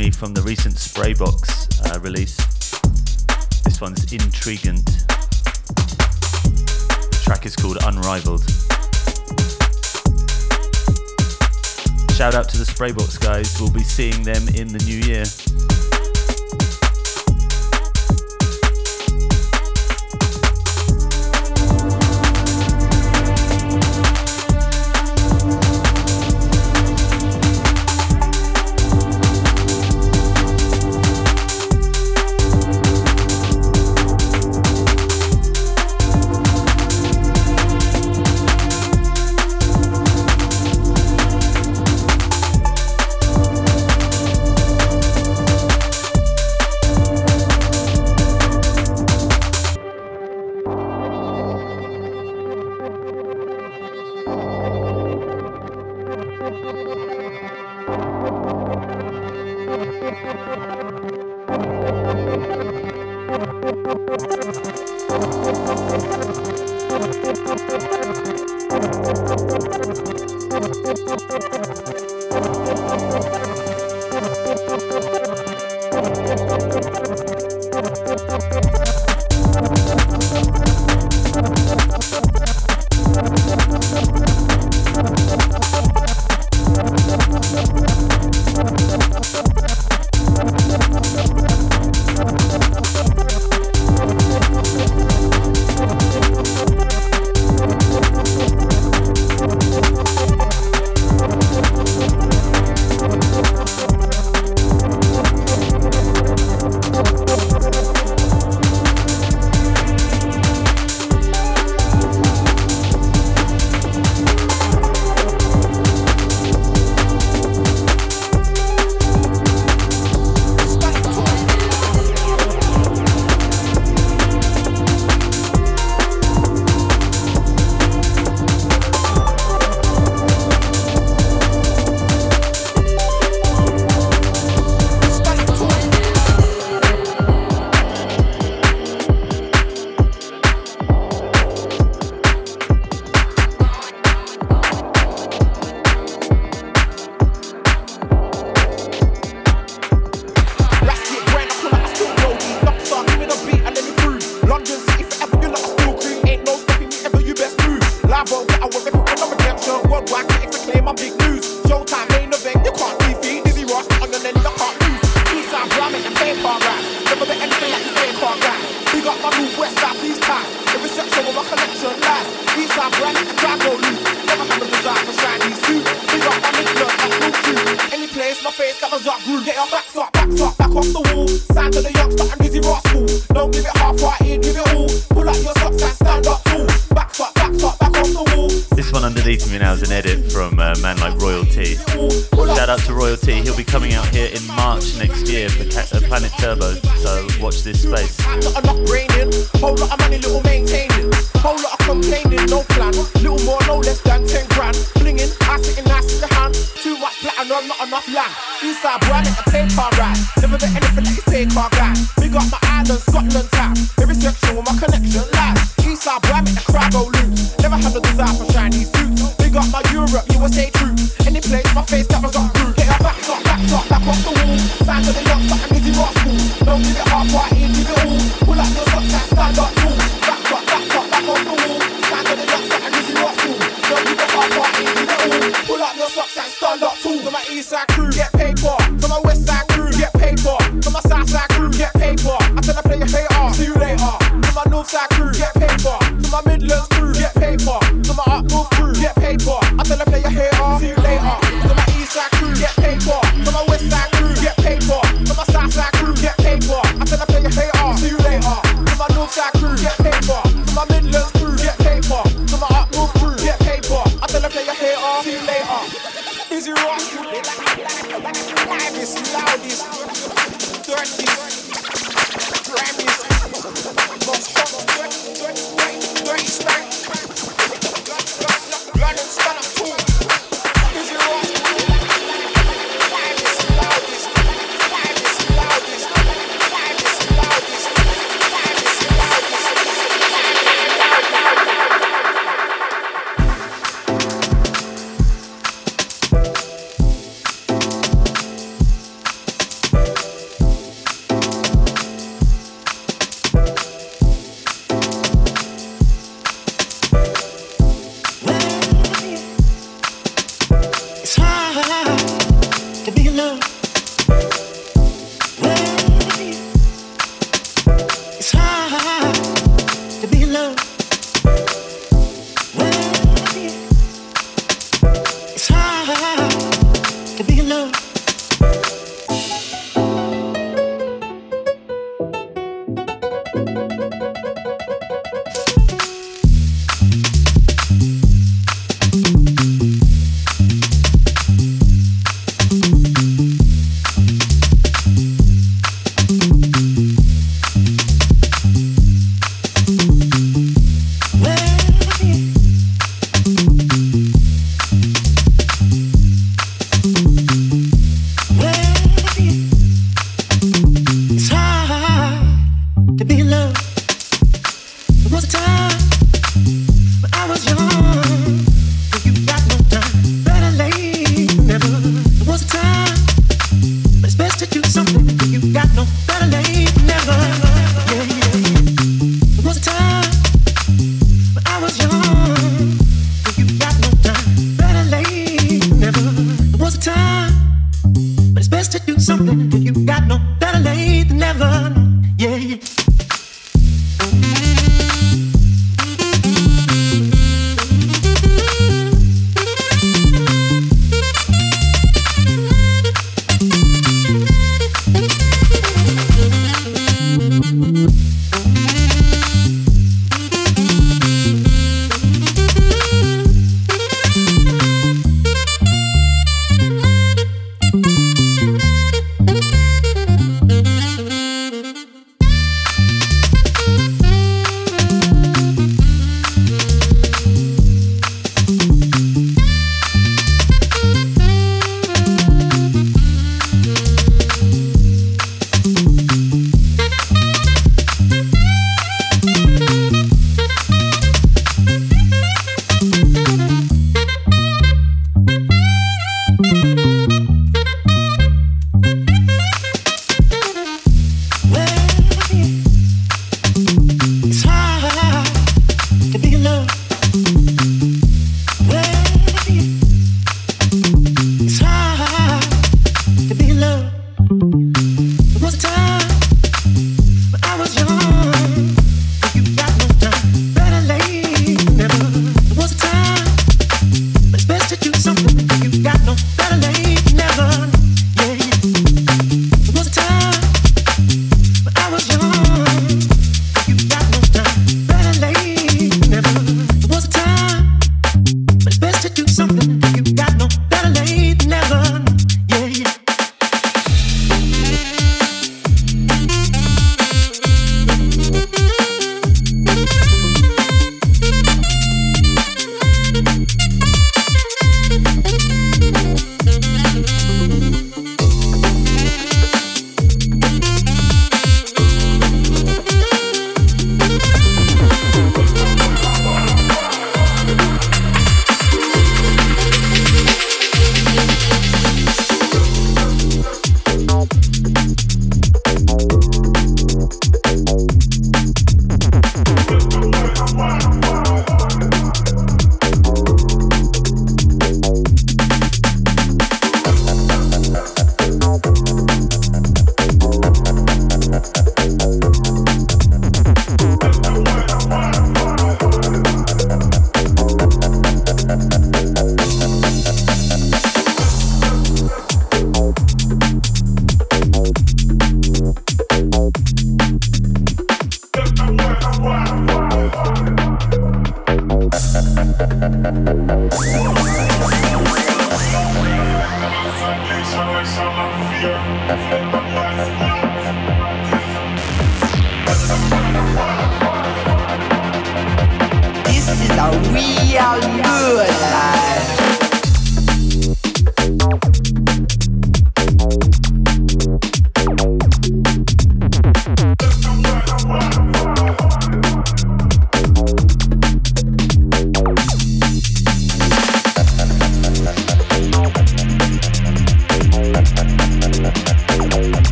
Me 0.00 0.10
from 0.10 0.32
the 0.32 0.39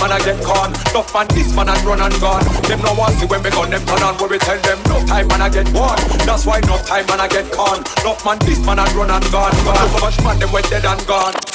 man 0.00 0.12
I 0.12 0.18
get 0.24 0.42
con 0.42 0.72
Enough 0.90 1.12
man 1.14 1.26
this 1.28 1.54
man 1.54 1.68
and 1.68 1.84
run 1.84 2.00
and 2.00 2.16
gone. 2.20 2.44
Them 2.64 2.80
no 2.82 2.94
want 2.94 3.14
see 3.20 3.26
when 3.26 3.42
me 3.42 3.50
gun 3.50 3.70
them 3.70 3.84
turn 3.84 4.02
on 4.02 4.16
Where 4.16 4.28
we 4.28 4.38
tell 4.38 4.58
them 4.58 4.78
enough 4.84 5.06
time 5.06 5.28
man 5.28 5.42
I 5.42 5.48
get 5.48 5.68
one 5.72 6.00
That's 6.24 6.46
why 6.46 6.58
enough 6.58 6.86
time 6.86 7.06
man 7.06 7.20
I 7.20 7.28
get 7.28 7.50
con 7.52 7.84
Enough 8.00 8.24
man 8.24 8.38
this 8.40 8.60
man 8.64 8.78
and 8.78 8.92
run 8.92 9.10
and 9.10 9.24
gone. 9.30 9.52
Gone 9.64 9.88
so 9.92 9.98
much 10.00 10.18
man 10.24 10.38
them 10.38 10.52
went 10.52 10.68
dead 10.70 10.84
and 10.84 11.06
gone 11.06 11.49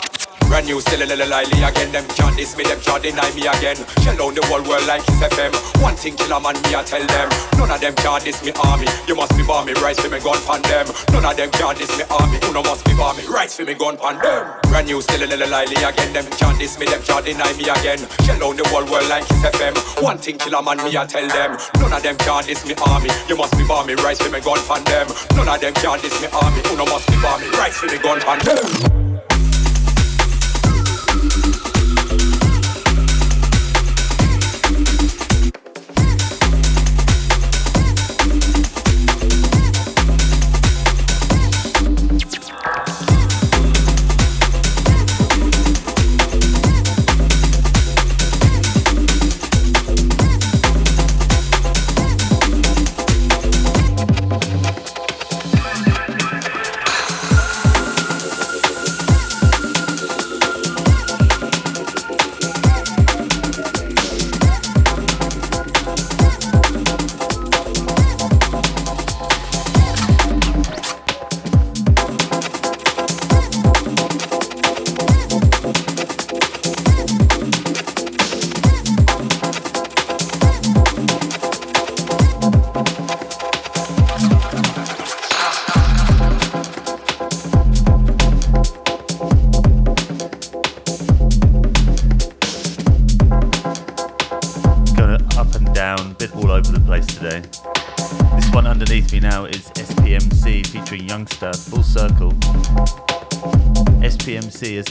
Brand 0.65 0.81
new 0.81 0.81
still 0.81 1.03
a 1.03 1.05
little 1.05 1.29
lively 1.29 1.61
again. 1.61 1.91
Them 1.91 2.07
can't 2.17 2.35
diss 2.35 2.57
me, 2.57 2.63
them 2.63 2.81
can't 2.81 2.97
deny 2.97 3.29
me 3.37 3.45
again. 3.45 3.77
Shell 4.01 4.17
down 4.17 4.33
the 4.33 4.41
whole 4.49 4.65
world 4.65 4.81
like 4.89 5.05
Kiss 5.05 5.21
FM 5.21 5.53
One 5.77 5.93
thing 5.93 6.17
kill 6.17 6.33
a 6.33 6.41
man, 6.41 6.57
me 6.65 6.73
I 6.73 6.81
tell 6.81 7.05
them. 7.05 7.29
None 7.61 7.69
of 7.69 7.77
them 7.77 7.93
can't 8.01 8.25
diss 8.25 8.41
me 8.41 8.49
army. 8.65 8.89
You 9.05 9.13
must 9.13 9.37
be 9.37 9.45
bomb 9.45 9.69
me, 9.69 9.77
rise 9.77 10.01
for 10.01 10.09
me 10.09 10.17
gun 10.17 10.41
pan 10.41 10.65
them. 10.65 10.89
None 11.13 11.21
of 11.21 11.37
them 11.37 11.53
can't 11.53 11.77
diss 11.77 11.93
me 11.93 12.01
army. 12.09 12.41
Uno 12.49 12.65
must 12.65 12.81
be 12.81 12.97
bomb 12.97 13.13
me, 13.13 13.29
rise 13.29 13.53
for 13.53 13.61
me 13.61 13.77
gun 13.77 13.93
pan 13.93 14.17
them. 14.17 14.57
Brand 14.65 14.89
new 14.89 15.05
still 15.05 15.21
a 15.21 15.29
little 15.29 15.49
lively 15.53 15.77
again. 15.85 16.09
Them 16.17 16.25
can't 16.33 16.57
diss 16.57 16.81
me, 16.81 16.89
them 16.89 17.01
can't 17.05 17.21
deny 17.21 17.53
me 17.53 17.69
again. 17.69 18.01
Shell 18.25 18.41
down 18.41 18.57
the 18.57 18.65
whole 18.73 18.89
world 18.89 19.05
like 19.05 19.21
Kiss 19.29 19.45
FM 19.45 19.77
One 20.01 20.17
thing 20.17 20.41
kill 20.41 20.57
a 20.57 20.65
man, 20.65 20.81
me 20.81 20.97
I 20.97 21.05
tell 21.05 21.29
them. 21.29 21.61
None 21.77 21.93
of 21.93 22.01
them 22.01 22.17
can't 22.25 22.41
diss 22.41 22.65
me 22.65 22.73
army. 22.89 23.13
You 23.29 23.37
must 23.37 23.53
be 23.53 23.61
bomb 23.69 23.85
me, 23.85 23.93
rise 24.01 24.17
for 24.17 24.33
me 24.33 24.41
gun 24.41 24.57
pan 24.65 24.81
them. 24.89 25.13
None 25.37 25.45
of 25.45 25.61
them 25.61 25.77
can't 25.77 26.01
diss 26.01 26.17
me 26.25 26.27
army. 26.33 26.57
Uno 26.73 26.89
must 26.89 27.05
be 27.05 27.21
bomb 27.21 27.37
me, 27.37 27.53
rise 27.53 27.77
for 27.77 27.85
me 27.85 28.01
gun 28.01 28.17
pan 28.25 28.41
them 28.41 29.04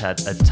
had 0.04 0.43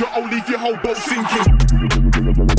I'll 0.00 0.26
leave 0.26 0.48
your 0.48 0.58
whole 0.58 0.76
boat 0.76 0.96
sinking. 0.96 2.51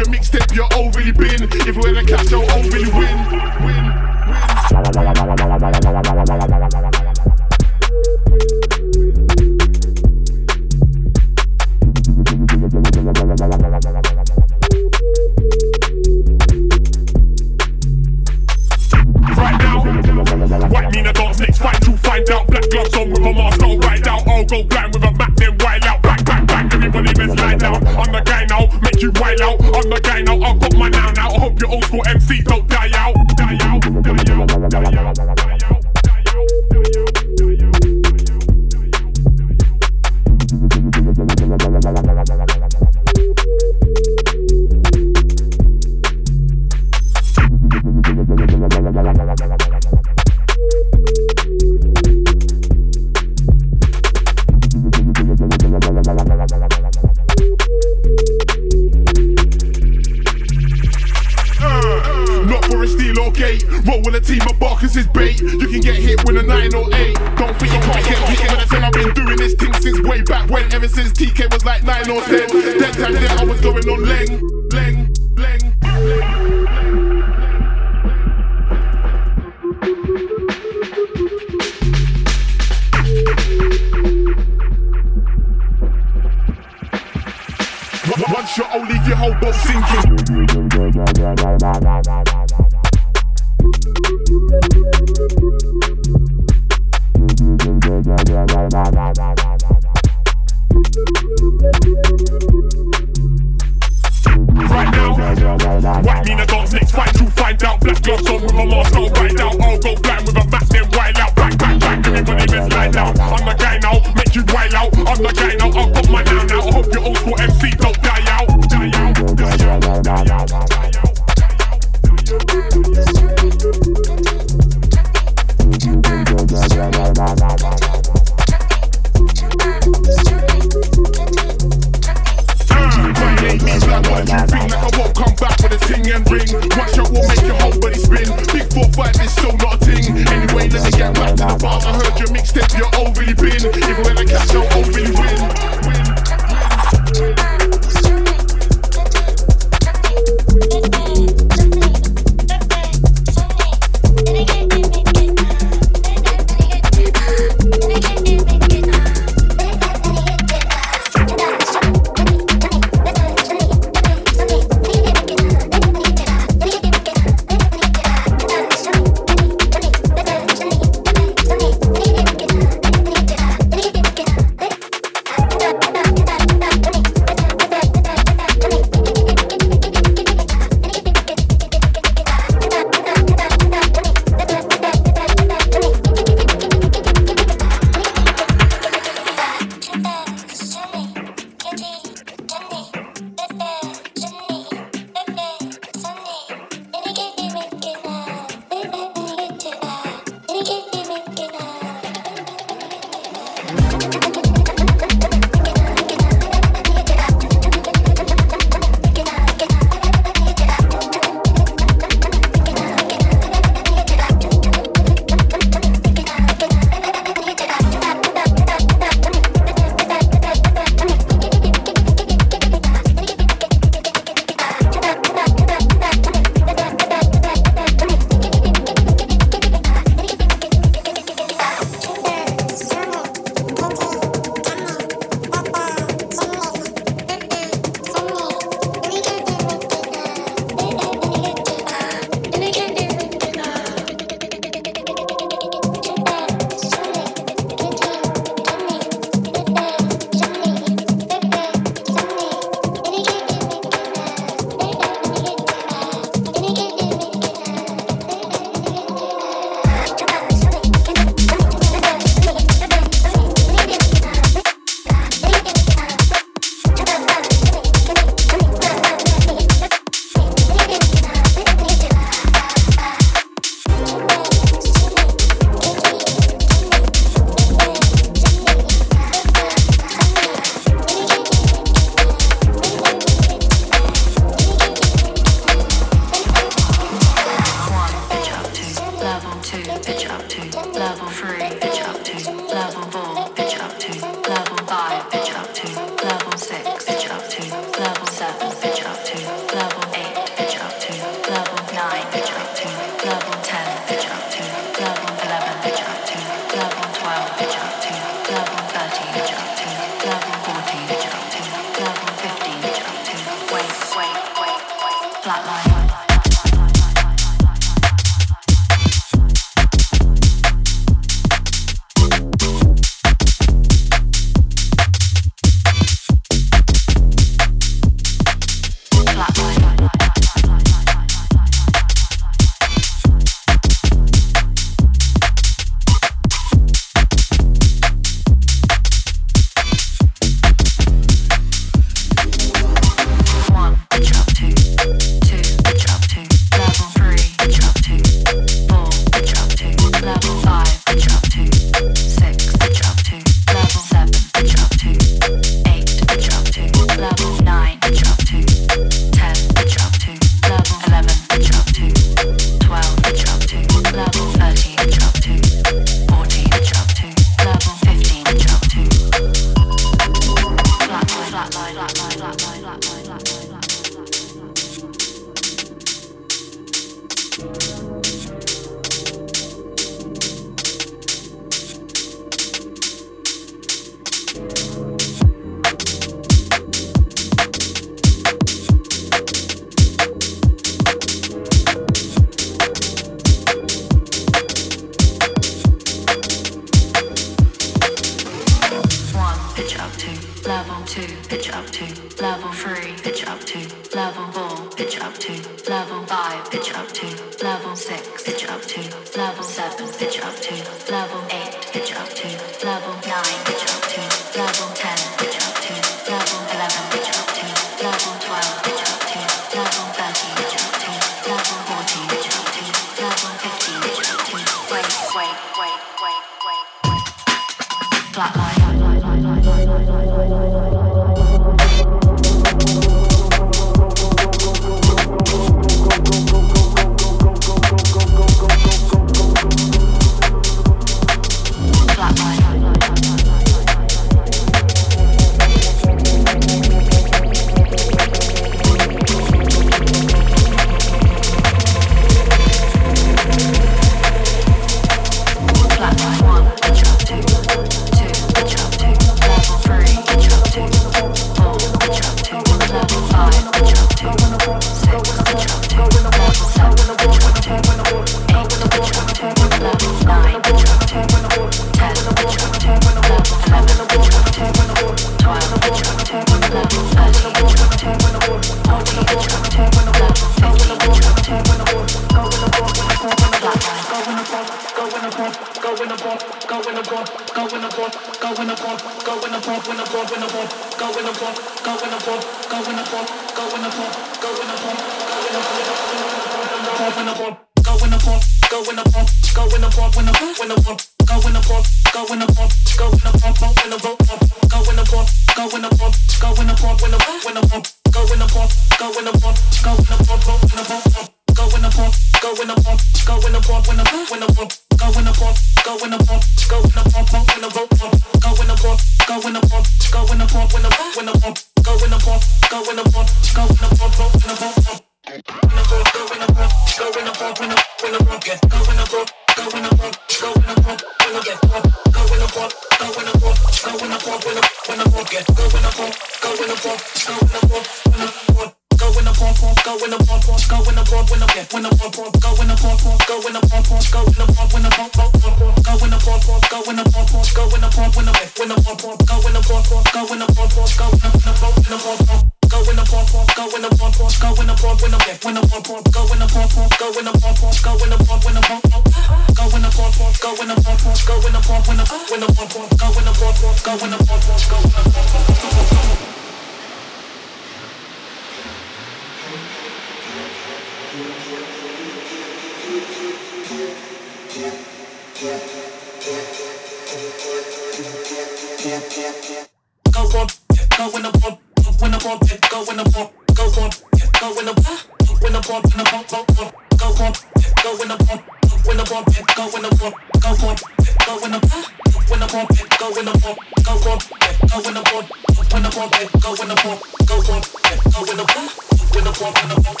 go 599.38 599.46
in 599.46 599.68
the 599.68 599.76
pump, 599.76 600.00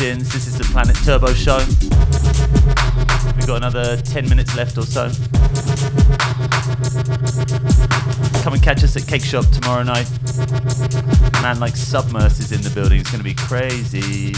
Sessions. 0.01 0.33
This 0.33 0.47
is 0.47 0.57
the 0.57 0.65
Planet 0.65 0.97
Turbo 1.05 1.35
Show. 1.35 1.59
We've 3.37 3.47
got 3.47 3.57
another 3.59 3.99
10 3.99 4.31
minutes 4.31 4.57
left 4.57 4.79
or 4.79 4.83
so. 4.83 5.11
Come 8.43 8.55
and 8.55 8.63
catch 8.63 8.83
us 8.83 8.97
at 8.97 9.07
Cake 9.07 9.23
Shop 9.23 9.45
tomorrow 9.49 9.83
night. 9.83 10.09
Man, 11.43 11.61
like 11.61 11.77
Submerse 11.77 12.41
is 12.41 12.51
in 12.51 12.63
the 12.63 12.71
building. 12.75 13.01
It's 13.01 13.11
going 13.11 13.19
to 13.19 13.25
be 13.25 13.35
crazy. 13.35 14.33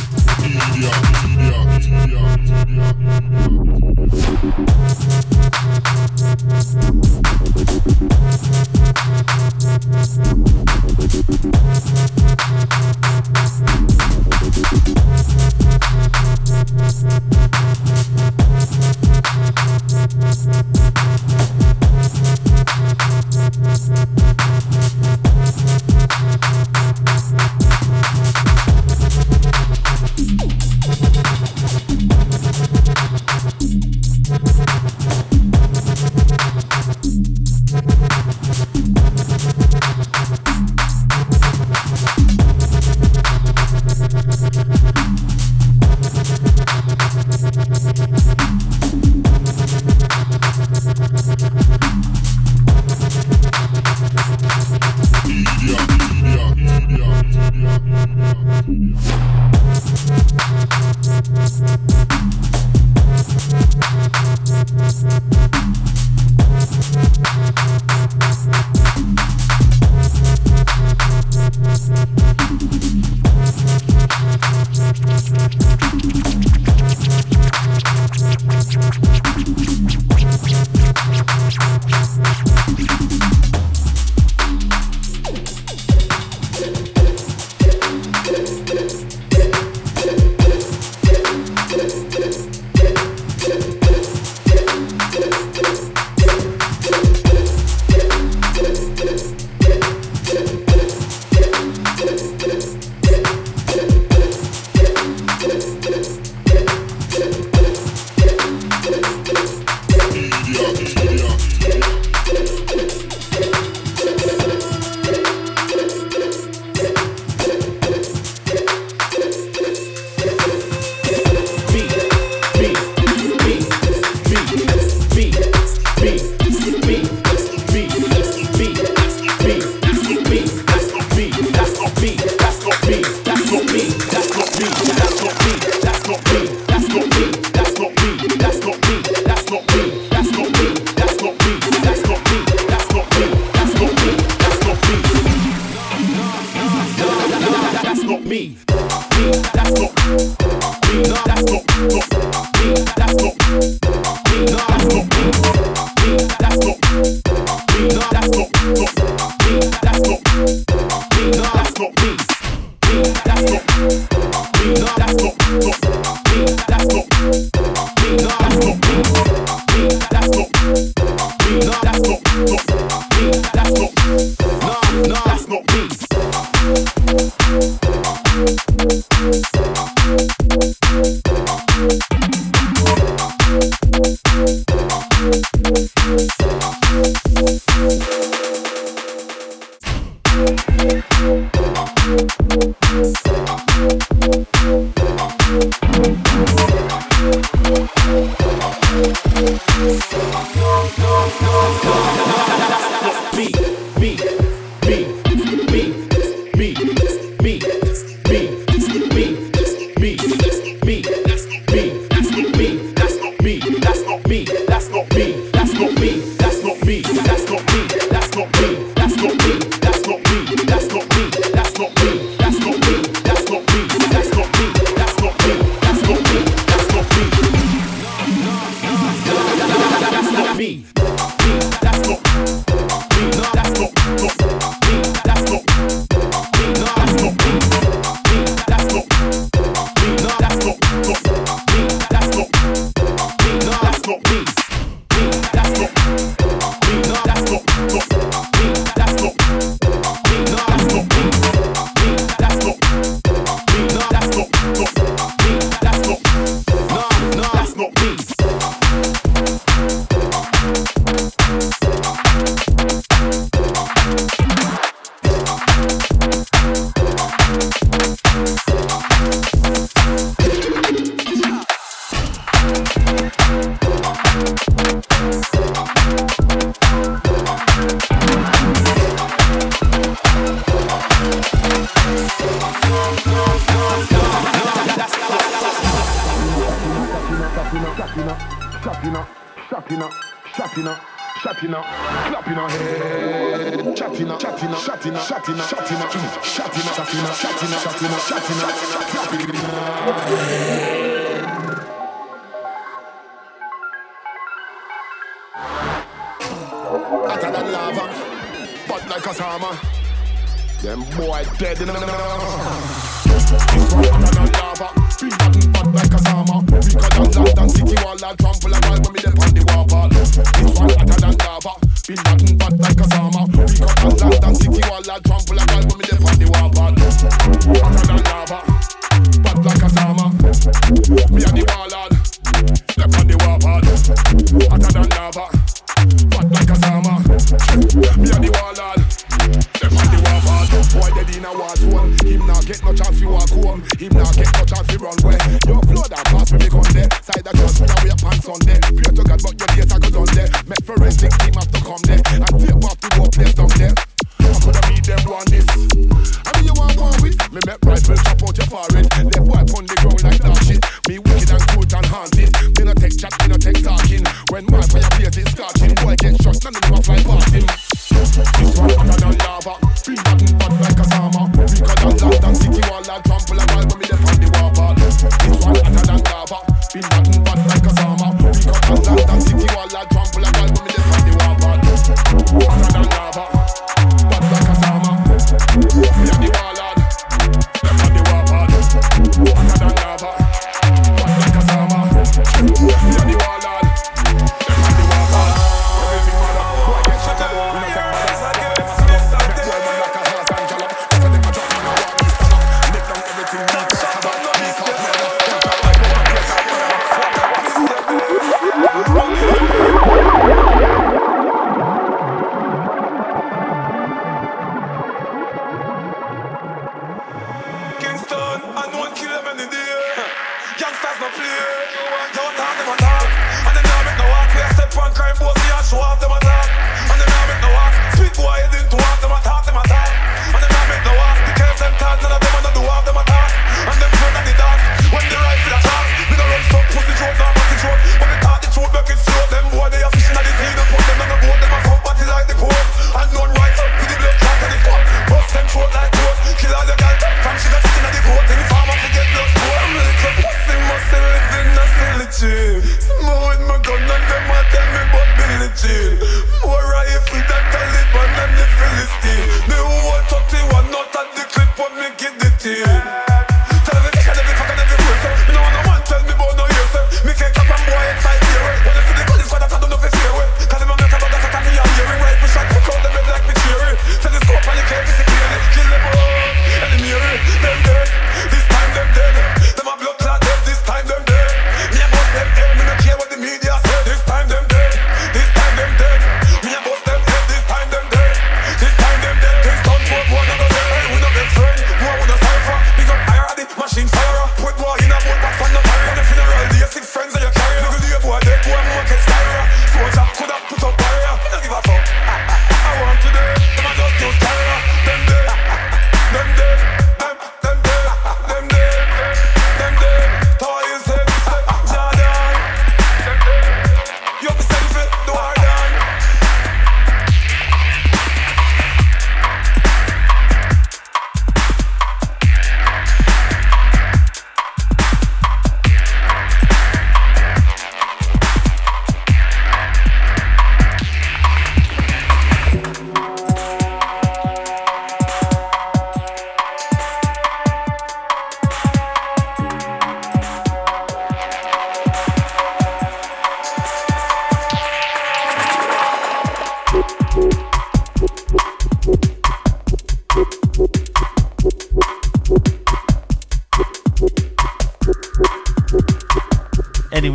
a 325.14 325.20
trample 325.20 325.58
a 325.58 325.66
girl 325.66 325.84
when 325.88 325.98
me 325.98 326.04
dey 326.08 326.16
on 326.24 326.36
the 326.40 326.48
wall, 326.48 326.70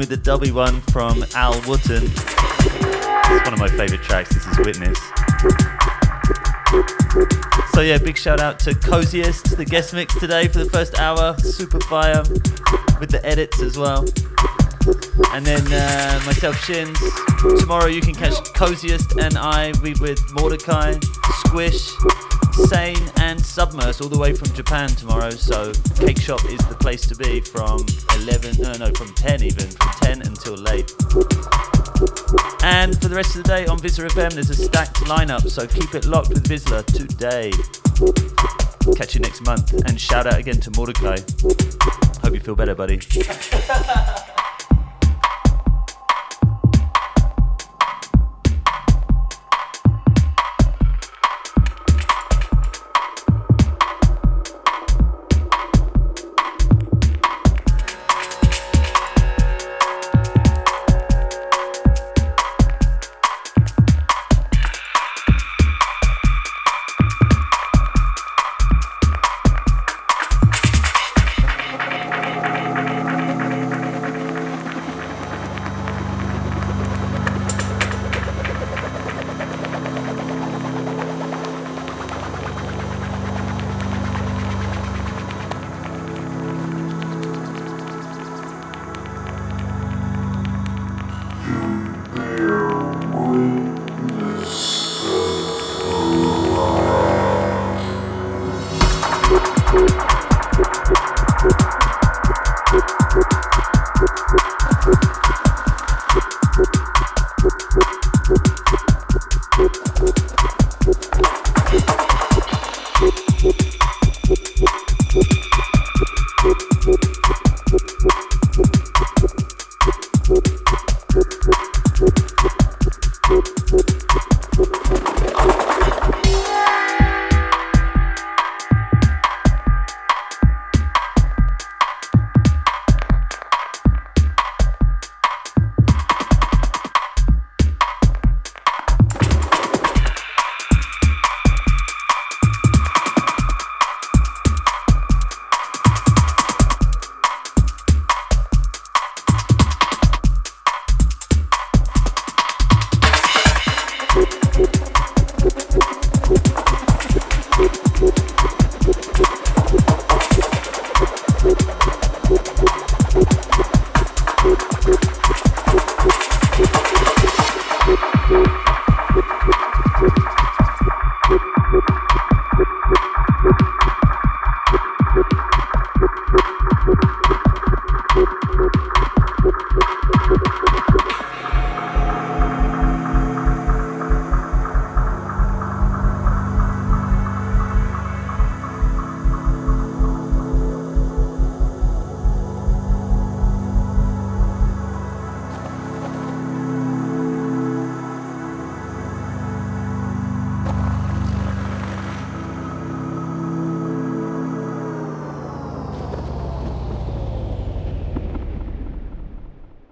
with 0.08 0.24
the 0.24 0.32
dubby 0.32 0.52
one 0.52 0.82
from 0.82 1.24
Al 1.36 1.54
Wootton. 1.68 2.04
It's 2.04 3.44
one 3.44 3.54
of 3.54 3.60
my 3.60 3.68
favourite 3.68 4.04
tracks. 4.04 4.30
This 4.34 4.46
is 4.46 4.58
Witness. 4.60 5.00
So 7.74 7.82
yeah, 7.82 7.98
big 7.98 8.18
shout 8.18 8.40
out 8.40 8.60
to 8.60 8.72
Coziest, 8.72 9.56
the 9.58 9.66
guest 9.66 9.94
mix 9.94 10.18
today 10.20 10.48
for 10.48 10.60
the 10.60 10.70
first 10.70 10.98
hour. 11.00 11.38
Super 11.40 11.80
fire 11.82 12.24
with 13.00 13.10
the 13.10 13.22
edits 13.24 13.62
as 13.62 13.78
well. 13.78 14.06
And 15.34 15.46
then 15.46 15.66
uh, 15.72 16.22
myself, 16.26 16.58
Shins. 16.64 17.00
Tomorrow 17.60 17.88
you 17.88 18.02
can 18.02 18.14
catch 18.14 18.34
Coziest 18.54 19.22
and 19.22 19.38
I. 19.38 19.74
With 19.82 20.20
Mordecai, 20.34 20.96
Squish, 21.46 21.92
Sane 22.66 23.12
and 23.18 23.40
Submerse 23.40 24.02
all 24.02 24.10
the 24.10 24.18
way 24.18 24.34
from 24.34 24.52
Japan 24.54 24.90
tomorrow. 24.90 25.30
So 25.30 25.74
Cake 25.96 26.20
Shop 26.20 26.44
is 26.46 26.60
the 26.68 26.76
place 26.80 27.08
to 27.08 27.16
be 27.16 27.40
from 27.40 27.86
11, 28.24 28.58
no, 28.62 28.74
no, 28.74 28.92
from 28.94 29.14
10 29.14 29.44
even, 29.44 29.68
from 29.68 29.90
10 30.02 30.22
until 30.24 30.56
late. 30.56 30.92
And 32.64 33.00
for 33.00 33.10
the 33.10 33.16
rest 33.16 33.36
of 33.36 33.44
the 33.44 33.48
day 33.48 33.66
on 33.68 33.78
VISLA 33.78 34.10
FM, 34.10 34.34
there's 34.34 34.50
a 34.50 34.56
stacked 34.56 34.98
lineup, 35.02 35.48
so 35.48 35.68
keep 35.68 35.94
it 35.94 36.06
locked 36.06 36.30
with 36.30 36.48
VISLA 36.48 36.84
today. 36.86 37.52
Catch 38.96 39.16
you 39.16 39.22
next 39.22 39.42
month, 39.42 39.74
and 39.86 40.00
shout 40.00 40.26
out 40.26 40.40
again 40.40 40.60
to 40.62 40.72
Mordecai. 40.72 41.18
Hope 42.24 42.34
you 42.34 42.40
feel 42.40 42.56
better, 42.56 42.76
buddy. 42.76 43.00